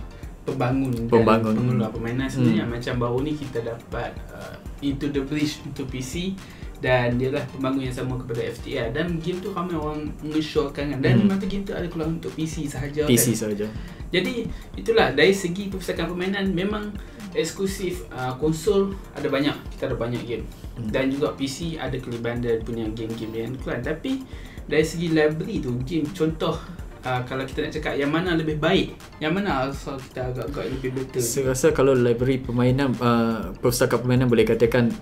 pembangun 0.44 0.92
Pembangun. 1.06 1.52
dan 1.52 1.61
pengeluar 1.62 1.90
permainan 1.90 2.26
sebenarnya 2.26 2.64
Hmm. 2.64 2.73
macam 2.75 2.94
baru 2.99 3.18
ni 3.23 3.32
kita 3.32 3.58
dapat 3.62 4.12
uh, 4.28 4.56
Into 4.80 5.08
the 5.08 5.20
Breach 5.20 5.62
untuk 5.62 5.88
PC 5.88 6.37
dan 6.78 7.16
dia 7.16 7.28
lah 7.30 7.42
pembangun 7.49 7.82
yang 7.82 7.92
sama 7.92 8.14
kepada 8.16 8.44
FTL 8.50 8.92
dan 8.92 9.18
game 9.18 9.38
tu 9.38 9.50
ramai 9.50 9.75
orang 9.75 10.08
mengesyorkan 10.20 10.85
kan 10.87 10.99
dan 11.00 11.18
Hmm. 11.18 11.28
masa 11.28 11.44
game 11.44 11.64
tu 11.64 11.73
ada 11.73 11.87
keluar 11.87 12.08
untuk 12.08 12.30
PC 12.32 12.66
sahaja 12.66 13.04
PC 13.04 13.35
kan. 13.35 13.50
saja. 13.50 13.66
Jadi 14.08 14.44
itulah 14.75 15.11
dari 15.11 15.32
segi 15.32 15.68
perpustakaan 15.68 16.08
permainan 16.08 16.49
memang 16.50 16.92
eksklusif 17.32 18.06
uh, 18.08 18.32
konsol 18.35 18.92
ada 19.12 19.26
banyak 19.26 19.52
kita 19.70 19.87
ada 19.87 19.97
banyak 19.97 20.23
game 20.25 20.47
Hmm. 20.78 20.94
dan 20.94 21.11
juga 21.11 21.35
PC 21.35 21.75
ada 21.75 21.99
kelebihan 21.99 22.38
dia 22.38 22.54
punya 22.58 22.87
game-game 22.88 23.35
yang 23.35 23.50
keluar 23.56 23.82
tapi 23.82 24.23
dari 24.62 24.80
segi 24.80 25.11
library 25.11 25.58
tu 25.58 25.75
game 25.82 26.06
contoh 26.08 26.54
uh, 27.00 27.20
kalau 27.25 27.42
kita 27.42 27.66
nak 27.66 27.73
cakap 27.75 27.94
yang 27.94 28.06
mana 28.08 28.32
lebih 28.32 28.56
baik 28.56 28.94
yang 29.18 29.35
mana 29.35 29.66
asal 29.66 29.99
kita 29.99 30.30
agak-agak 30.30 30.70
lebih 30.70 30.94
betul 30.94 31.18
Saya 31.18 31.50
rasa 31.50 31.75
kalau 31.75 31.92
library 31.92 32.38
permainan 32.38 32.94
uh, 32.94 33.50
perpustakaan 33.56 34.00
permainan 34.00 34.26
boleh 34.26 34.47
katakan 34.47 34.94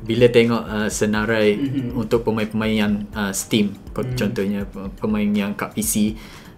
bila 0.00 0.28
tengok 0.28 0.62
uh, 0.62 0.88
senarai 0.90 1.56
Mhm. 1.56 1.96
untuk 1.96 2.20
pemain-pemain 2.22 2.74
yang 2.76 2.92
uh, 3.12 3.32
Steam 3.32 3.72
Hmm. 3.88 4.12
contohnya 4.12 4.60
pe- 4.64 4.92
pemain 4.98 5.24
yang 5.24 5.54
kat 5.54 5.72
PC 5.72 6.12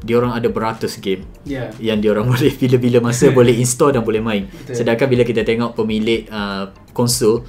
dia 0.05 0.21
orang 0.21 0.37
ada 0.37 0.47
beratus 0.47 1.01
game 1.01 1.25
ya 1.43 1.73
yang 1.81 1.99
dia 1.99 2.13
orang 2.13 2.29
boleh 2.33 2.53
bila-bila 2.53 3.01
masa 3.03 3.33
boleh 3.39 3.57
install 3.57 3.97
dan 3.97 4.05
boleh 4.05 4.21
main. 4.21 4.45
Betul. 4.47 4.77
Sedangkan 4.77 5.09
bila 5.09 5.25
kita 5.25 5.41
tengok 5.43 5.73
pemilik 5.75 6.29
uh, 6.29 6.69
konsol 6.93 7.43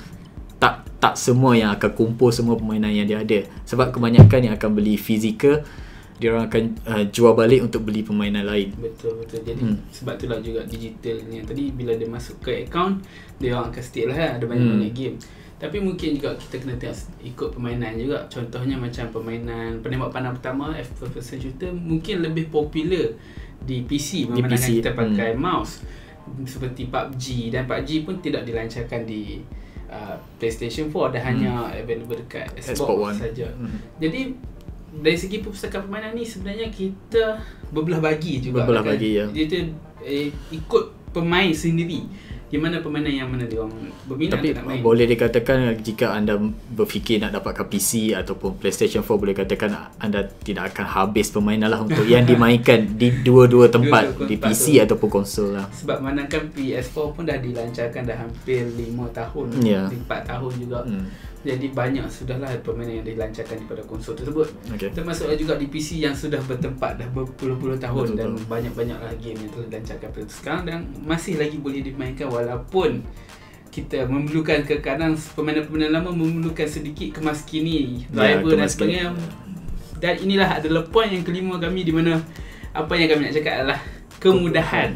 tak 0.55 0.87
tak 0.97 1.19
semua 1.19 1.53
yang 1.53 1.75
akan 1.75 1.91
kumpul 1.91 2.31
semua 2.31 2.55
permainan 2.55 2.89
yang 2.89 3.05
dia 3.05 3.19
ada. 3.19 3.39
Sebab 3.67 3.91
kebanyakan 3.91 4.39
yang 4.41 4.53
akan 4.55 4.71
beli 4.71 4.95
fizikal 4.95 5.61
dia 6.15 6.31
orang 6.31 6.47
akan 6.47 6.63
uh, 6.87 7.03
jual 7.11 7.35
balik 7.35 7.59
untuk 7.59 7.83
beli 7.83 7.99
permainan 7.99 8.47
lain. 8.47 8.71
betul 8.79 9.19
betul 9.19 9.43
jadi 9.43 9.59
Hmm. 9.59 9.83
sebab 9.91 10.15
itulah 10.15 10.39
juga 10.39 10.63
digital 10.63 11.19
ni 11.27 11.43
tadi 11.43 11.75
bila 11.75 11.91
dia 11.91 12.07
masuk 12.07 12.39
ke 12.39 12.63
account 12.63 13.03
dia 13.35 13.51
orang 13.51 13.67
akan 13.67 13.83
stick 13.83 14.07
lah 14.07 14.15
kan, 14.15 14.39
ada 14.39 14.45
banyak-banyak 14.47 14.95
Hmm. 14.95 14.95
game 14.95 15.15
tapi 15.55 15.79
mungkin 15.79 16.19
juga 16.19 16.35
kita 16.35 16.59
kena 16.59 16.75
tengok 16.75 16.99
ikut 17.23 17.47
permainan 17.55 17.95
juga. 17.95 18.27
Contohnya 18.27 18.75
macam 18.75 19.07
permainan 19.07 19.79
penembak 19.79 20.11
pandang 20.11 20.35
pertama 20.35 20.75
first 20.83 21.15
person 21.15 21.37
shooter 21.39 21.71
mungkin 21.71 22.19
lebih 22.27 22.51
popular 22.51 23.15
di 23.63 23.87
PC 23.87 24.29
Di 24.29 24.43
PC, 24.43 24.83
kita 24.83 24.91
pakai 24.91 25.33
mouse. 25.33 25.81
Seperti 26.43 26.91
PUBG 26.91 27.55
dan 27.55 27.69
PUBG 27.69 28.03
pun 28.03 28.19
tidak 28.19 28.43
dilancarkan 28.43 29.07
di 29.07 29.39
uh, 29.87 30.17
PlayStation 30.41 30.91
4 30.91 31.15
dan 31.15 31.21
hanya 31.23 31.51
available 31.71 32.19
dekat 32.19 32.51
Xbox, 32.59 33.21
saja. 33.21 33.47
Hmm. 33.53 33.77
jadi 34.01 34.33
dari 34.95 35.17
segi 35.19 35.43
perpustakaan 35.43 35.91
permainan 35.91 36.15
ni 36.15 36.23
sebenarnya 36.23 36.71
kita 36.71 37.35
berbelah 37.67 37.99
bagi 37.99 38.39
juga 38.39 38.63
Berbelah 38.63 38.83
kan? 38.83 38.91
bagi, 38.95 39.09
ya. 39.19 39.25
Dia 39.27 39.67
eh, 40.07 40.31
ikut 40.55 41.11
pemain 41.11 41.51
sendiri 41.51 42.07
di 42.45 42.57
mana 42.57 42.77
permainan 42.77 43.09
yang 43.09 43.27
mana 43.27 43.43
dia 43.43 43.57
orang 43.57 43.73
berminat 44.03 44.37
Tapi 44.37 44.47
nak 44.51 44.63
main. 44.63 44.79
boleh 44.79 45.05
dikatakan 45.05 45.57
jika 45.77 46.11
anda 46.11 46.37
berfikir 46.69 47.17
nak 47.17 47.33
dapatkan 47.33 47.65
PC 47.65 48.13
ataupun 48.13 48.55
PlayStation 48.55 49.01
4 49.01 49.11
boleh 49.11 49.33
katakan 49.33 49.69
anda 49.97 50.23
tidak 50.39 50.71
akan 50.71 50.85
habis 50.85 51.27
permainan 51.27 51.67
lah 51.67 51.81
untuk 51.81 52.05
yang 52.05 52.21
dimainkan 52.29 52.85
di 52.91 53.11
dua-dua 53.19 53.67
tempat 53.67 54.13
Dua-dua 54.13 54.27
di 54.27 54.35
PC 54.37 54.65
tu. 54.73 54.83
ataupun 54.85 55.09
konsol 55.11 55.53
lah. 55.53 55.65
Sebab 55.73 55.99
manakala 55.99 56.45
PS4 56.51 56.95
pun 57.11 57.23
dah 57.23 57.37
dilancarkan 57.37 58.01
dah 58.03 58.17
hampir 58.19 58.61
5 58.63 58.77
tahun, 59.09 59.45
Ya. 59.59 59.83
4 59.87 60.05
tahun 60.23 60.51
juga. 60.55 60.79
Hmm. 60.83 61.09
Jadi 61.45 61.69
banyak 61.69 62.09
sudahlah 62.09 62.49
permainan 62.65 63.05
yang 63.05 63.05
dilancarkan 63.05 63.61
daripada 63.61 63.85
konsol 63.85 64.17
tersebut. 64.17 64.49
Okay. 64.73 64.89
Termasuk 64.89 65.29
juga 65.37 65.53
di 65.61 65.69
PC 65.69 66.01
yang 66.01 66.17
sudah 66.17 66.41
bertempat 66.41 66.97
dah 66.97 67.07
berpuluh-puluh 67.13 67.77
tahun 67.77 68.17
Betul, 68.17 68.17
dan 68.17 68.29
banyak-banyaklah 68.49 69.13
game 69.21 69.37
yang 69.45 69.51
telah 69.53 69.67
dilancarkan 69.69 70.09
pada 70.09 70.25
sekarang 70.33 70.61
dan 70.65 70.79
masih 71.05 71.37
lagi 71.37 71.61
boleh 71.61 71.85
dimainkan 71.85 72.33
walaupun 72.33 73.05
kita 73.69 74.07
memerlukan 74.09 74.65
ke 74.65 74.79
kadang 74.81 75.13
permainan-permainan 75.13 75.91
lama 76.01 76.09
memerlukan 76.15 76.65
sedikit 76.65 77.19
kemas 77.19 77.43
kini 77.43 78.07
Ya, 78.09 78.41
driver 78.41 78.55
dan 78.55 78.65
kemas 78.65 78.71
sebagainya 78.73 79.07
dan 79.99 80.13
inilah 80.19 80.49
adalah 80.59 80.83
poin 80.87 81.11
yang 81.11 81.23
kelima 81.27 81.59
kami 81.59 81.83
di 81.83 81.91
mana 81.91 82.19
apa 82.71 82.93
yang 82.95 83.07
kami 83.11 83.27
nak 83.27 83.33
cakap 83.35 83.53
adalah 83.63 83.79
kemudahan 84.19 84.89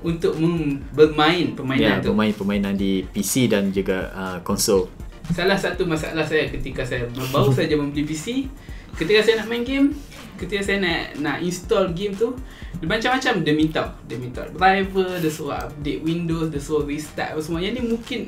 untuk 0.00 0.32
mem- 0.40 0.80
bermain 0.96 1.52
permainan 1.52 2.00
Ya, 2.00 2.04
tu 2.04 2.12
pemain 2.16 2.32
permainan 2.32 2.72
di 2.72 3.04
PC 3.04 3.52
dan 3.52 3.68
juga 3.68 4.08
uh, 4.16 4.38
konsol. 4.40 4.88
Salah 5.30 5.58
satu 5.58 5.86
masalah 5.86 6.26
saya 6.26 6.50
ketika 6.50 6.82
saya 6.82 7.06
baru 7.10 7.54
saja 7.58 7.74
membeli 7.78 8.06
PC, 8.06 8.50
ketika 8.98 9.20
saya 9.22 9.44
nak 9.44 9.48
main 9.48 9.62
game, 9.62 9.94
ketika 10.36 10.62
saya 10.64 10.78
nak 10.82 11.00
nak 11.22 11.36
install 11.44 11.94
game 11.94 12.14
tu, 12.16 12.34
dia 12.80 12.86
macam-macam 12.86 13.34
dia 13.44 13.54
minta. 13.54 13.82
Dia 14.08 14.16
minta 14.18 14.42
driver, 14.50 15.20
dia 15.20 15.30
suruh 15.30 15.54
update 15.54 16.00
Windows, 16.02 16.48
dia 16.50 16.60
suruh 16.60 16.84
restart 16.88 17.36
apa 17.36 17.40
semua. 17.40 17.62
Yang 17.62 17.74
ni 17.78 17.82
mungkin 17.94 18.20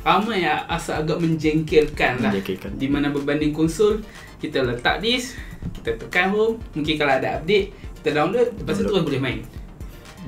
ramai 0.00 0.48
yang 0.48 0.64
asal 0.66 1.04
agak 1.04 1.20
menjengkelkan 1.20 2.24
lah. 2.24 2.32
Menjengkelkan. 2.32 2.72
Di 2.80 2.86
mana 2.88 3.12
berbanding 3.12 3.52
konsol, 3.52 4.00
kita 4.40 4.64
letak 4.64 5.04
disk, 5.04 5.36
kita 5.80 6.00
tekan 6.00 6.32
home, 6.32 6.56
mungkin 6.72 6.94
kalau 6.96 7.12
ada 7.20 7.40
update, 7.40 7.76
kita 8.00 8.16
download, 8.16 8.48
lepas 8.56 8.74
tu 8.80 8.84
terus 8.88 9.04
boleh 9.04 9.20
main. 9.20 9.40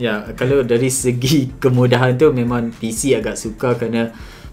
Ya, 0.00 0.24
kalau 0.36 0.64
dari 0.64 0.88
segi 0.88 1.52
kemudahan 1.64 2.16
tu 2.16 2.32
memang 2.32 2.72
PC 2.72 3.16
agak 3.16 3.36
suka 3.36 3.76
kerana 3.76 4.12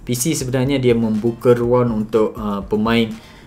PC 0.09 0.33
sebenarnya 0.33 0.81
dia 0.81 0.97
membuka 0.97 1.53
ruang 1.53 1.93
untuk 1.93 2.33
uh, 2.33 2.65
pemain 2.65 3.05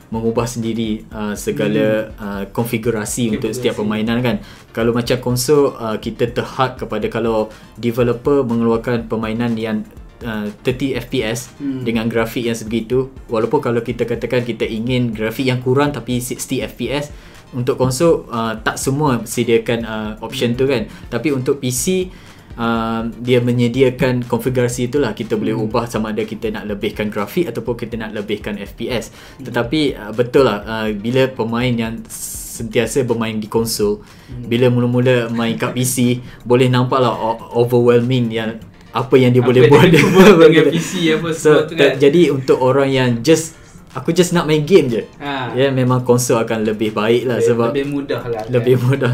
mengubah 0.08 0.44
sendiri 0.44 1.02
uh, 1.08 1.32
segala 1.34 2.12
uh, 2.14 2.44
konfigurasi 2.52 3.32
untuk 3.34 3.50
setiap 3.50 3.74
Konfigurasi. 3.74 3.80
permainan 3.80 4.18
kan. 4.22 4.36
Kalau 4.70 4.92
macam 4.92 5.16
konsol 5.18 5.72
uh, 5.74 5.96
kita 5.96 6.30
terhad 6.30 6.76
kepada 6.76 7.08
kalau 7.08 7.48
developer 7.74 8.44
mengeluarkan 8.44 9.08
permainan 9.08 9.56
yang 9.56 9.82
uh, 10.20 10.52
30 10.62 11.00
FPS 11.02 11.56
Hmm. 11.56 11.80
dengan 11.82 12.06
grafik 12.06 12.44
yang 12.44 12.54
sebegitu 12.54 13.08
walaupun 13.26 13.58
kalau 13.58 13.80
kita 13.80 14.04
katakan 14.04 14.44
kita 14.44 14.68
ingin 14.68 15.10
grafik 15.10 15.48
yang 15.48 15.58
kurang 15.58 15.90
tapi 15.90 16.20
60 16.20 16.60
FPS 16.68 17.08
untuk 17.52 17.76
konsol 17.76 18.28
uh, 18.28 18.56
tak 18.60 18.76
semua 18.76 19.24
sediakan 19.24 19.78
uh, 19.84 20.12
option 20.20 20.52
tu 20.54 20.68
kan 20.68 20.86
tapi 21.08 21.32
untuk 21.32 21.56
PC 21.56 22.12
uh, 22.54 23.02
dia 23.16 23.38
menyediakan 23.38 24.22
konfigurasi 24.22 24.86
itulah 24.86 25.12
kita 25.12 25.34
boleh 25.34 25.52
Hmm. 25.52 25.64
ubah 25.64 25.84
sama 25.84 26.10
ada 26.10 26.22
kita 26.22 26.48
nak 26.50 26.64
lebihkan 26.66 27.06
grafik 27.06 27.46
ataupun 27.46 27.74
kita 27.76 27.94
nak 27.96 28.12
lebihkan 28.12 28.56
FPS 28.56 29.12
tetapi 29.38 29.80
uh, 29.94 30.10
betul 30.10 30.44
lah 30.44 30.58
uh, 30.62 30.88
bila 30.90 31.28
pemain 31.28 31.68
yang 31.68 31.94
sentiasa 32.06 33.02
bermain 33.02 33.34
di 33.34 33.46
konsol 33.46 34.00
Hmm. 34.26 34.46
bila 34.46 34.68
mula-mula 34.68 35.28
main 35.28 35.54
kat 35.54 35.72
PC 35.72 36.20
boleh 36.44 36.66
nampak 36.66 36.98
lah 36.98 37.12
overwhelming 37.52 38.28
yang 38.28 38.56
apa 38.90 39.14
yang 39.14 39.30
dia 39.30 39.40
Apa 39.40 39.48
boleh 39.48 39.62
buat 39.66 39.86
dia 39.86 40.04
buat 40.06 40.36
dengan 40.42 40.66
PC 40.74 40.92
apa 41.10 41.28
so 41.30 41.48
semua 41.50 41.64
tu 41.64 41.74
kan. 41.74 41.96
jadi 41.96 42.22
untuk 42.28 42.58
orang 42.58 42.88
yang 42.88 43.10
just 43.20 43.56
aku 43.90 44.08
just 44.10 44.32
nak 44.32 44.44
main 44.44 44.60
game 44.62 44.88
je 44.88 45.02
Ha. 45.16 45.52
ya 45.52 45.68
memang 45.68 46.00
konsol 46.02 46.36
akan 46.38 46.60
lebih 46.62 46.92
baik 46.92 47.24
lah 47.24 47.36
lebih, 47.36 47.46
sebab 47.46 47.68
lebih 47.72 47.86
mudah 47.88 48.20
lah 48.22 48.40
kan. 48.40 48.52
lebih 48.52 48.76
mudah 48.78 49.12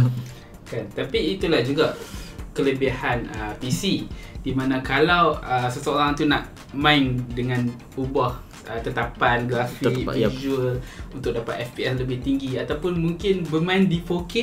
kan 0.64 0.84
tapi 0.92 1.18
itulah 1.34 1.62
juga 1.62 1.94
kelebihan 2.58 3.30
uh, 3.30 3.54
PC 3.56 4.10
di 4.42 4.50
mana 4.50 4.82
kalau 4.82 5.38
uh, 5.38 5.70
seseorang 5.70 6.12
tu 6.12 6.26
nak 6.26 6.50
main 6.74 7.14
dengan 7.30 7.62
ubah 7.94 8.34
uh, 8.66 8.80
tetapan 8.82 9.46
grafik 9.46 9.94
Tetapan, 10.02 10.14
yep. 10.18 10.30
visual 10.34 10.74
untuk 11.14 11.32
dapat 11.32 11.62
FPS 11.64 12.02
lebih 12.02 12.18
tinggi 12.18 12.58
ataupun 12.58 12.98
mungkin 12.98 13.46
bermain 13.46 13.86
di 13.86 14.02
4K 14.02 14.34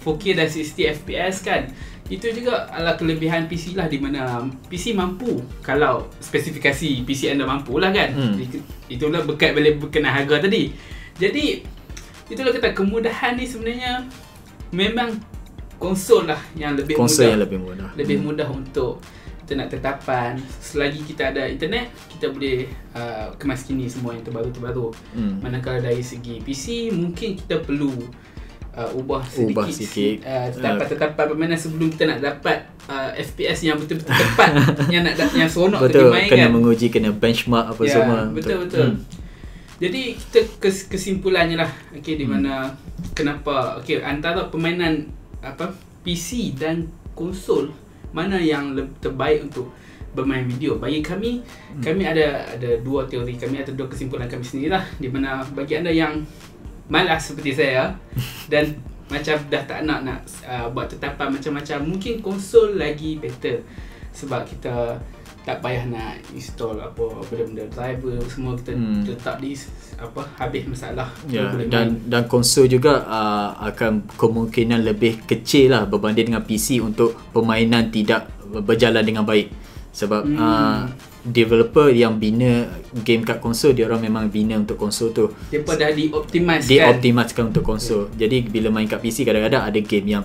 4K 0.00 0.24
dan 0.32 0.46
60 0.46 0.96
FPS 1.02 1.34
kan 1.42 1.62
itu 2.10 2.26
juga 2.34 2.66
adalah 2.70 2.98
kelebihan 2.98 3.46
PC 3.46 3.78
lah 3.78 3.86
di 3.86 4.02
mana 4.02 4.42
PC 4.66 4.98
mampu 4.98 5.38
kalau 5.62 6.10
spesifikasi 6.18 7.06
PC 7.06 7.30
anda 7.30 7.46
mampu 7.46 7.78
lah 7.78 7.94
kan. 7.94 8.10
Hmm. 8.10 8.34
Itu- 8.34 8.66
Itulah 8.90 9.22
berkat 9.22 9.54
balik 9.54 9.78
berkenaan 9.78 10.26
harga 10.26 10.50
tadi. 10.50 10.74
Jadi 11.14 11.62
itulah 12.26 12.50
kata 12.50 12.74
kemudahan 12.74 13.38
ni 13.38 13.46
sebenarnya 13.46 14.02
memang 14.74 15.14
konsol 15.80 16.22
lah 16.24 16.38
yang 16.54 16.76
lebih 16.76 16.92
Konsol 16.94 17.24
mudah. 17.24 17.30
yang 17.30 17.40
lebih 17.40 17.58
mudah. 17.58 17.88
lebih 17.94 18.16
Hmm. 18.16 18.24
mudah 18.26 18.48
untuk 18.48 19.00
kita 19.40 19.56
nak 19.56 19.68
tetapan 19.68 20.32
selagi 20.60 21.02
kita 21.02 21.22
ada 21.26 21.42
internet 21.44 21.88
kita 22.06 22.28
boleh 22.28 22.64
uh, 22.92 23.32
kemas 23.34 23.64
kini 23.64 23.88
semua 23.88 24.12
yang 24.12 24.22
terbaru-terbaru 24.22 24.92
Hmm. 25.10 25.40
manakala 25.40 25.80
dari 25.80 25.98
segi 26.00 26.38
PC 26.38 26.64
mungkin 26.92 27.34
kita 27.34 27.58
perlu 27.58 27.90
uh, 28.70 28.90
ubah 28.94 29.24
sedikit, 29.24 29.50
Ubah 29.50 29.66
sikit. 29.66 30.16
uh, 30.22 30.46
tetapan-tetapan 30.50 31.24
permainan 31.26 31.58
sebelum 31.58 31.88
kita 31.88 32.04
nak 32.06 32.20
dapat 32.20 32.58
uh, 32.86 33.10
FPS 33.12 33.58
yang 33.64 33.74
betul-betul 33.74 34.14
tepat 34.14 34.50
yang 34.94 35.02
nak 35.02 35.18
yang 35.32 35.48
seronok 35.48 35.82
Betul, 35.82 35.98
kita 36.06 36.14
main 36.14 36.28
kena 36.28 36.40
kan 36.40 36.50
menguji, 36.52 36.86
kena 36.88 37.10
benchmark 37.10 37.66
apa 37.68 37.82
Ya, 37.82 37.90
semua. 37.90 38.18
betul 38.30 38.56
betul. 38.62 38.86
Hmm. 38.86 39.02
Jadi 39.80 40.00
kita 40.12 40.40
kes, 40.60 40.86
kesimpulannya 40.86 41.56
lah 41.56 41.70
okey 41.90 42.14
di 42.14 42.22
Hmm. 42.22 42.36
mana 42.36 42.68
kenapa 43.10 43.80
okey 43.80 43.98
antara 43.98 44.46
permainan 44.46 45.08
apa 45.40 45.72
PC 46.04 46.56
dan 46.56 46.88
konsol 47.12 47.72
mana 48.10 48.40
yang 48.40 48.74
lebih 48.74 48.96
terbaik 48.98 49.46
untuk 49.46 49.70
bermain 50.10 50.42
video. 50.46 50.76
Bagi 50.82 51.00
kami 51.00 51.38
Hmm. 51.40 51.82
kami 51.82 52.02
ada 52.02 52.42
ada 52.50 52.70
dua 52.82 53.06
teori, 53.06 53.38
kami 53.38 53.62
ada 53.62 53.70
dua 53.70 53.86
kesimpulan 53.86 54.26
kami 54.26 54.42
sendirilah 54.42 54.82
di 54.98 55.06
mana 55.06 55.44
bagi 55.54 55.78
anda 55.78 55.90
yang 55.90 56.18
malas 56.90 57.30
seperti 57.30 57.54
saya 57.54 57.94
dan 58.52 58.74
macam 59.10 59.38
dah 59.50 59.62
tak 59.66 59.86
nak 59.86 60.06
nak 60.06 60.22
uh, 60.46 60.70
buat 60.70 60.86
tetapan 60.86 61.34
macam-macam 61.34 61.78
mungkin 61.82 62.22
konsol 62.22 62.78
lagi 62.78 63.18
better 63.18 63.62
sebab 64.14 64.46
kita 64.46 64.98
tak 65.40 65.58
payah 65.58 65.84
nak 65.84 66.14
install 66.30 66.76
apa 66.76 67.00
benda-benda 67.24 67.64
driver 67.66 68.14
semua 68.26 68.52
kita 68.54 68.72
Hmm. 68.72 69.02
letak 69.02 69.36
di 69.38 69.56
apa 69.96 70.20
habis 70.36 70.62
masalah 70.64 71.08
Boleh 71.24 71.66
dan 71.66 71.86
main. 71.90 72.08
dan 72.08 72.22
konsol 72.24 72.64
juga 72.66 73.02
uh, 73.02 73.56
akan 73.64 74.04
kemungkinan 74.14 74.80
lebih 74.82 75.24
kecil 75.24 75.70
lah 75.70 75.84
berbanding 75.84 76.28
dengan 76.28 76.40
PC 76.40 76.78
untuk 76.78 77.16
permainan 77.30 77.88
tidak 77.88 78.28
berjalan 78.62 79.00
dengan 79.00 79.24
baik. 79.24 79.48
Sebab 79.90 80.22
Hmm. 80.22 80.36
uh, 80.36 80.80
developer 81.22 81.90
yang 81.90 82.16
bina 82.16 82.64
game 82.98 83.20
kat 83.20 83.38
konsol 83.38 83.72
dia 83.72 83.84
orang 83.84 84.00
memang 84.00 84.24
bina 84.26 84.54
untuk 84.54 84.76
konsol 84.76 85.10
tu. 85.10 85.28
Depa 85.46 85.74
dah 85.74 85.90
dioptimise 85.90 86.64
Dia 86.64 86.86
kan 86.86 86.96
optimiskan 86.96 87.44
untuk 87.48 87.60
konsol. 87.62 88.08
Jadi 88.14 88.44
bila 88.44 88.70
main 88.70 88.86
kat 88.86 88.98
PC 88.98 89.22
kadang-kadang 89.22 89.62
ada 89.62 89.78
game 89.78 90.08
yang 90.10 90.24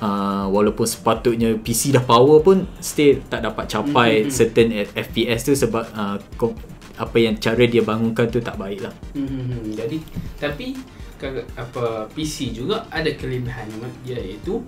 uh, 0.00 0.44
walaupun 0.46 0.84
sepatutnya 0.84 1.54
PC 1.56 1.92
dah 1.92 2.02
power 2.02 2.40
pun 2.40 2.64
still 2.78 3.20
tak 3.26 3.40
dapat 3.42 3.64
capai 3.66 4.10
Mhm. 4.20 4.28
certain 4.28 4.68
FPS 4.90 5.40
tu 5.42 5.52
sebab 5.54 5.84
uh, 5.90 6.16
apa 6.96 7.16
yang 7.16 7.36
cara 7.36 7.64
dia 7.64 7.80
bangunkan 7.80 8.28
tu 8.28 8.40
tak 8.40 8.56
baik 8.56 8.80
lah. 8.82 8.92
Hmm, 9.12 9.70
jadi 9.70 9.96
tapi 10.36 10.76
apa 11.54 12.08
PC 12.08 12.52
juga 12.54 12.88
ada 12.88 13.08
kelebihan 13.10 13.68
iaitu 14.04 14.64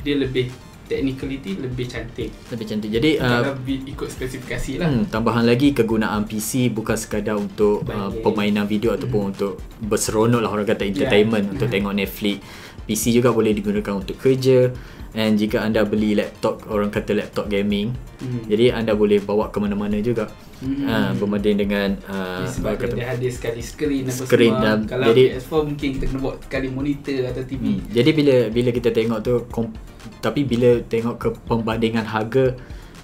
dia 0.00 0.14
lebih 0.16 0.50
technicality 0.82 1.56
lebih 1.56 1.86
cantik. 1.86 2.30
Lebih 2.50 2.66
cantik. 2.66 2.90
Jadi 2.92 3.10
uh, 3.16 3.40
Kalau 3.40 3.54
bi- 3.56 3.86
ikut 3.86 4.08
spesifikasi 4.08 4.72
lah. 4.76 4.86
Hmm, 4.86 5.06
tambahan 5.06 5.42
lagi 5.42 5.72
kegunaan 5.72 6.22
PC 6.22 6.68
bukan 6.68 6.94
sekadar 6.94 7.34
untuk 7.34 7.86
uh, 7.86 8.10
permainan 8.12 8.66
video 8.66 8.92
ataupun 8.92 9.32
untuk 9.32 9.56
berseronok 9.78 10.38
lah 10.38 10.50
orang 10.50 10.66
kata 10.66 10.84
entertainment 10.84 11.44
Yeah. 11.44 11.52
untuk 11.54 11.66
Hmm. 11.66 11.74
tengok 11.78 11.94
Netflix. 11.96 12.36
PC 12.82 13.12
juga 13.12 13.30
boleh 13.30 13.52
digunakan 13.52 13.94
untuk 13.94 14.16
kerja 14.16 14.70
and 15.12 15.36
jika 15.36 15.60
anda 15.60 15.82
beli 15.82 16.14
laptop 16.14 16.64
orang 16.66 16.88
kata 16.88 17.12
laptop 17.12 17.46
gaming 17.46 17.92
Hmm. 18.16 18.38
jadi 18.46 18.70
anda 18.72 18.94
boleh 18.94 19.18
bawa 19.18 19.50
ke 19.50 19.58
mana-mana 19.58 19.98
juga. 19.98 20.30
Hmm. 20.62 20.86
Ha, 20.86 21.10
berbanding 21.10 21.58
dengan 21.58 21.98
uh, 22.06 22.46
sebab 22.46 22.78
orang 22.78 22.94
dia, 22.94 23.06
ada 23.10 23.28
sekali 23.58 23.58
apa 23.98 24.14
Skrin 24.14 24.46
semua. 24.46 24.62
dan- 24.62 24.86
Kalau 24.86 25.06
jadi- 25.10 25.28
PS4 25.34 25.52
mungkin 25.66 25.88
kita 25.90 26.04
kena 26.06 26.20
buat 26.22 26.36
sekali 26.38 26.68
monitor 26.70 27.18
atau 27.26 27.42
TV. 27.42 27.62
Hmm. 27.66 27.80
Jadi 27.90 28.10
bila 28.14 28.36
bila 28.46 28.70
kita 28.70 28.88
tengok 28.88 29.18
tu 29.20 29.32
kom, 29.50 29.74
tapi 30.22 30.46
bila 30.46 30.78
tengok 30.86 31.14
ke 31.18 31.28
perbandingan 31.42 32.06
harga 32.06 32.54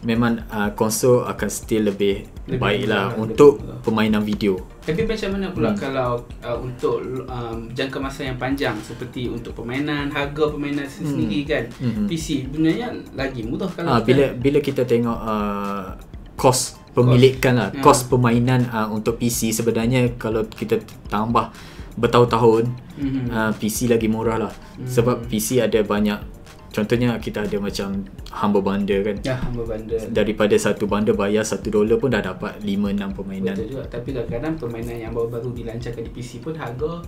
memang 0.01 0.47
uh, 0.47 0.71
konsol 0.73 1.27
akan 1.27 1.49
still 1.51 1.91
lebih, 1.91 2.31
Lebih 2.49 2.59
baik 2.59 2.83
lah 2.87 3.05
murah, 3.07 3.21
untuk 3.21 3.53
lebih 3.59 3.77
permainan 3.79 4.23
video. 4.23 4.55
Tapi 4.81 5.05
macam 5.05 5.29
mana 5.31 5.47
pula 5.49 5.69
Hmm. 5.69 5.79
kalau 5.79 6.11
uh, 6.41 6.59
untuk 6.59 6.97
um, 7.23 7.59
jangka 7.71 7.99
masa 7.99 8.25
yang 8.25 8.37
panjang 8.37 8.77
seperti 8.79 9.29
untuk 9.29 9.53
permainan, 9.53 10.09
harga 10.09 10.49
permainan 10.49 10.85
sendiri 10.85 11.45
kan. 11.45 11.65
Mhm. 11.79 12.05
PC 12.07 12.49
sebenarnya 12.49 12.89
lagi 13.13 13.45
murah 13.45 13.69
kalau 13.69 13.89
Ah 13.91 14.01
bila 14.01 14.33
bila 14.35 14.59
kita 14.59 14.83
tengok 14.83 15.19
uh, 15.19 15.93
kos 16.35 16.81
pemilikan 16.91 17.55
lah, 17.55 17.69
Ya. 17.71 17.81
kos 17.81 18.03
permainan 18.05 18.65
uh, 18.67 18.89
untuk 18.89 19.17
PC 19.17 19.53
sebenarnya 19.53 20.17
kalau 20.17 20.43
kita 20.45 20.81
tambah 21.07 21.53
bertahun-tahun 21.95 22.65
Mhm. 22.97 23.23
uh, 23.29 23.53
PC 23.53 23.87
lagi 23.87 24.07
murah 24.07 24.41
lah. 24.41 24.53
Hmm. 24.75 24.87
Sebab 24.87 25.27
PC 25.27 25.61
ada 25.61 25.79
banyak 25.81 26.38
contohnya 26.69 27.17
kita 27.17 27.43
ada 27.43 27.57
macam 27.57 28.05
Humble 28.29 28.61
Bundle 28.61 29.03
kan. 29.03 29.17
Ya, 29.25 29.37
hamba 29.37 29.65
bandar. 29.65 30.01
Daripada 30.11 30.55
satu 30.55 30.85
bundle 30.85 31.17
bayar 31.17 31.43
satu 31.43 31.69
dolar 31.69 31.97
pun 31.97 32.09
dah 32.09 32.21
dapat 32.21 32.61
5-6 32.61 33.17
permainan. 33.17 33.57
Betul 33.57 33.69
juga. 33.73 33.85
Tapi 33.89 34.09
kadang-kadang 34.13 34.55
permainan 34.57 34.97
yang 35.01 35.13
baru-baru 35.13 35.51
dilancarkan 35.55 36.03
di 36.05 36.13
PC 36.13 36.41
pun 36.41 36.53
harga 36.53 37.01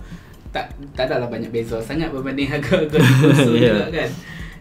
tak 0.51 0.67
tak 0.91 1.07
adalah 1.07 1.31
banyak 1.31 1.47
beza 1.47 1.79
sangat 1.79 2.11
berbanding 2.11 2.49
harga-harga 2.49 2.97
di 2.99 3.13
konsol 3.23 3.55
Ya. 3.55 3.71
juga 3.71 3.87
kan. 4.03 4.09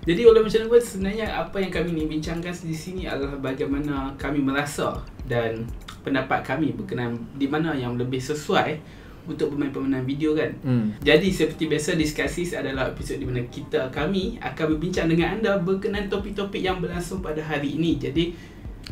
Jadi 0.00 0.22
oleh 0.24 0.40
macam 0.40 0.60
pun 0.64 0.80
sebenarnya 0.80 1.26
apa 1.28 1.56
yang 1.60 1.68
kami 1.68 1.90
ni 1.92 2.04
bincangkan 2.06 2.54
di 2.54 2.72
sini 2.72 3.04
adalah 3.04 3.36
bagaimana 3.36 4.08
kami 4.16 4.40
merasa 4.40 4.96
dan 5.28 5.66
pendapat 6.00 6.40
kami 6.40 6.72
berkenaan 6.72 7.18
di 7.36 7.44
mana 7.44 7.76
yang 7.76 8.00
lebih 8.00 8.16
sesuai 8.16 8.80
untuk 9.28 9.52
bermain 9.52 9.72
permainan 9.72 10.04
video 10.08 10.32
kan. 10.32 10.50
Hmm. 10.64 10.96
Jadi 11.02 11.28
seperti 11.32 11.68
biasa 11.68 11.96
diskusi 11.96 12.48
adalah 12.56 12.92
episod 12.92 13.20
di 13.20 13.26
mana 13.28 13.44
kita 13.48 13.90
kami 13.92 14.40
akan 14.40 14.64
berbincang 14.76 15.06
dengan 15.10 15.38
anda 15.40 15.60
berkenaan 15.60 16.08
topik-topik 16.08 16.60
yang 16.60 16.80
berlangsung 16.80 17.20
pada 17.20 17.44
hari 17.44 17.76
ini. 17.76 18.00
Jadi 18.00 18.24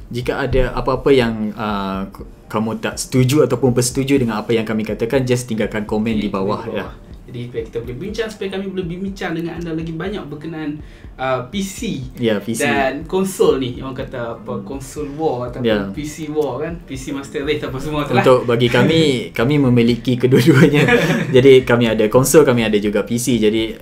Jika 0.09 0.49
ada 0.49 0.73
apa-apa 0.73 1.11
yang 1.12 1.53
uh, 1.53 2.09
kamu 2.49 2.81
tak 2.81 2.97
setuju 2.97 3.45
ataupun 3.45 3.77
bersetuju 3.77 4.21
dengan 4.21 4.41
apa 4.41 4.57
yang 4.57 4.64
kami 4.64 4.85
katakan 4.85 5.25
just 5.29 5.49
tinggalkan 5.49 5.85
komen 5.85 6.17
di 6.17 6.33
bawah 6.33 6.64
ya. 6.73 7.08
Jadi 7.29 7.41
supaya 7.45 7.62
kita 7.62 7.79
boleh 7.85 7.97
bincang 7.99 8.29
supaya 8.29 8.49
kami 8.51 8.64
boleh 8.67 8.87
bincang 8.88 9.33
dengan 9.33 9.53
anda 9.55 9.71
lagi 9.71 9.93
banyak 9.93 10.23
berkenaan 10.27 10.81
uh, 11.14 11.45
PC 11.47 11.79
Ya, 12.17 12.41
PC. 12.41 12.64
dan 12.64 13.05
konsol 13.05 13.61
ni 13.61 13.77
orang 13.79 13.93
kata 13.95 14.41
apa 14.41 14.64
konsol 14.64 15.12
war 15.12 15.47
ataupun 15.47 15.62
Ya. 15.62 15.85
PC 15.93 16.33
war 16.33 16.57
kan 16.59 16.81
PC 16.83 17.12
Master 17.12 17.45
Race 17.45 17.61
apa 17.61 17.77
semua 17.77 18.03
tu 18.03 18.17
lah. 18.17 18.25
Untuk 18.25 18.45
bagi 18.45 18.67
kami 18.67 19.01
kami 19.38 19.61
memiliki 19.61 20.17
kedua-duanya. 20.17 20.88
jadi 21.29 21.62
kami 21.62 21.85
ada 21.87 22.09
konsol, 22.09 22.43
kami 22.43 22.64
ada 22.64 22.77
juga 22.77 23.05
PC. 23.05 23.37
Jadi 23.38 23.77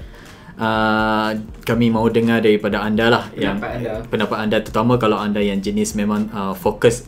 uh, 0.56 1.30
kami 1.62 1.86
mahu 1.88 2.08
dengar 2.08 2.40
daripada 2.40 2.80
anda 2.80 3.06
lah 3.08 3.24
yang 3.32 3.58
Pendapat 3.58 3.78
anda. 3.78 3.92
pendapat 4.08 4.38
anda 4.40 4.56
terutama 4.60 4.92
kalau 4.96 5.18
anda 5.18 5.38
yang 5.38 5.60
jenis 5.60 5.94
memang 5.94 6.26
uh, 6.30 6.50
fokus 6.52 7.06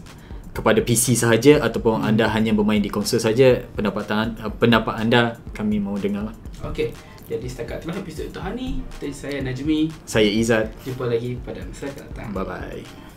kepada 0.58 0.82
PC 0.82 1.14
sahaja 1.14 1.62
ataupun 1.62 2.02
Hmm. 2.02 2.08
anda 2.10 2.26
hanya 2.34 2.50
bermain 2.50 2.82
di 2.82 2.90
konsol 2.90 3.22
saja 3.22 3.62
pendapat 3.78 4.10
pendapat 4.58 4.94
anda 4.98 5.38
kami 5.54 5.78
mahu 5.78 6.02
dengar 6.02 6.26
lah. 6.26 6.34
Okey. 6.66 6.90
Jadi 7.28 7.44
setakat 7.44 7.84
itulah 7.84 8.00
episod 8.00 8.24
itu 8.26 8.40
hari 8.40 8.82
ni. 8.98 9.12
Saya 9.12 9.44
Najmi. 9.44 9.92
Saya 10.08 10.26
Izzat. 10.32 10.72
Jumpa 10.82 11.06
lagi 11.12 11.36
pada 11.44 11.60
masa 11.62 11.86
akan 11.86 12.08
datang. 12.08 12.28
Bye 12.34 12.42
bye. 12.42 13.07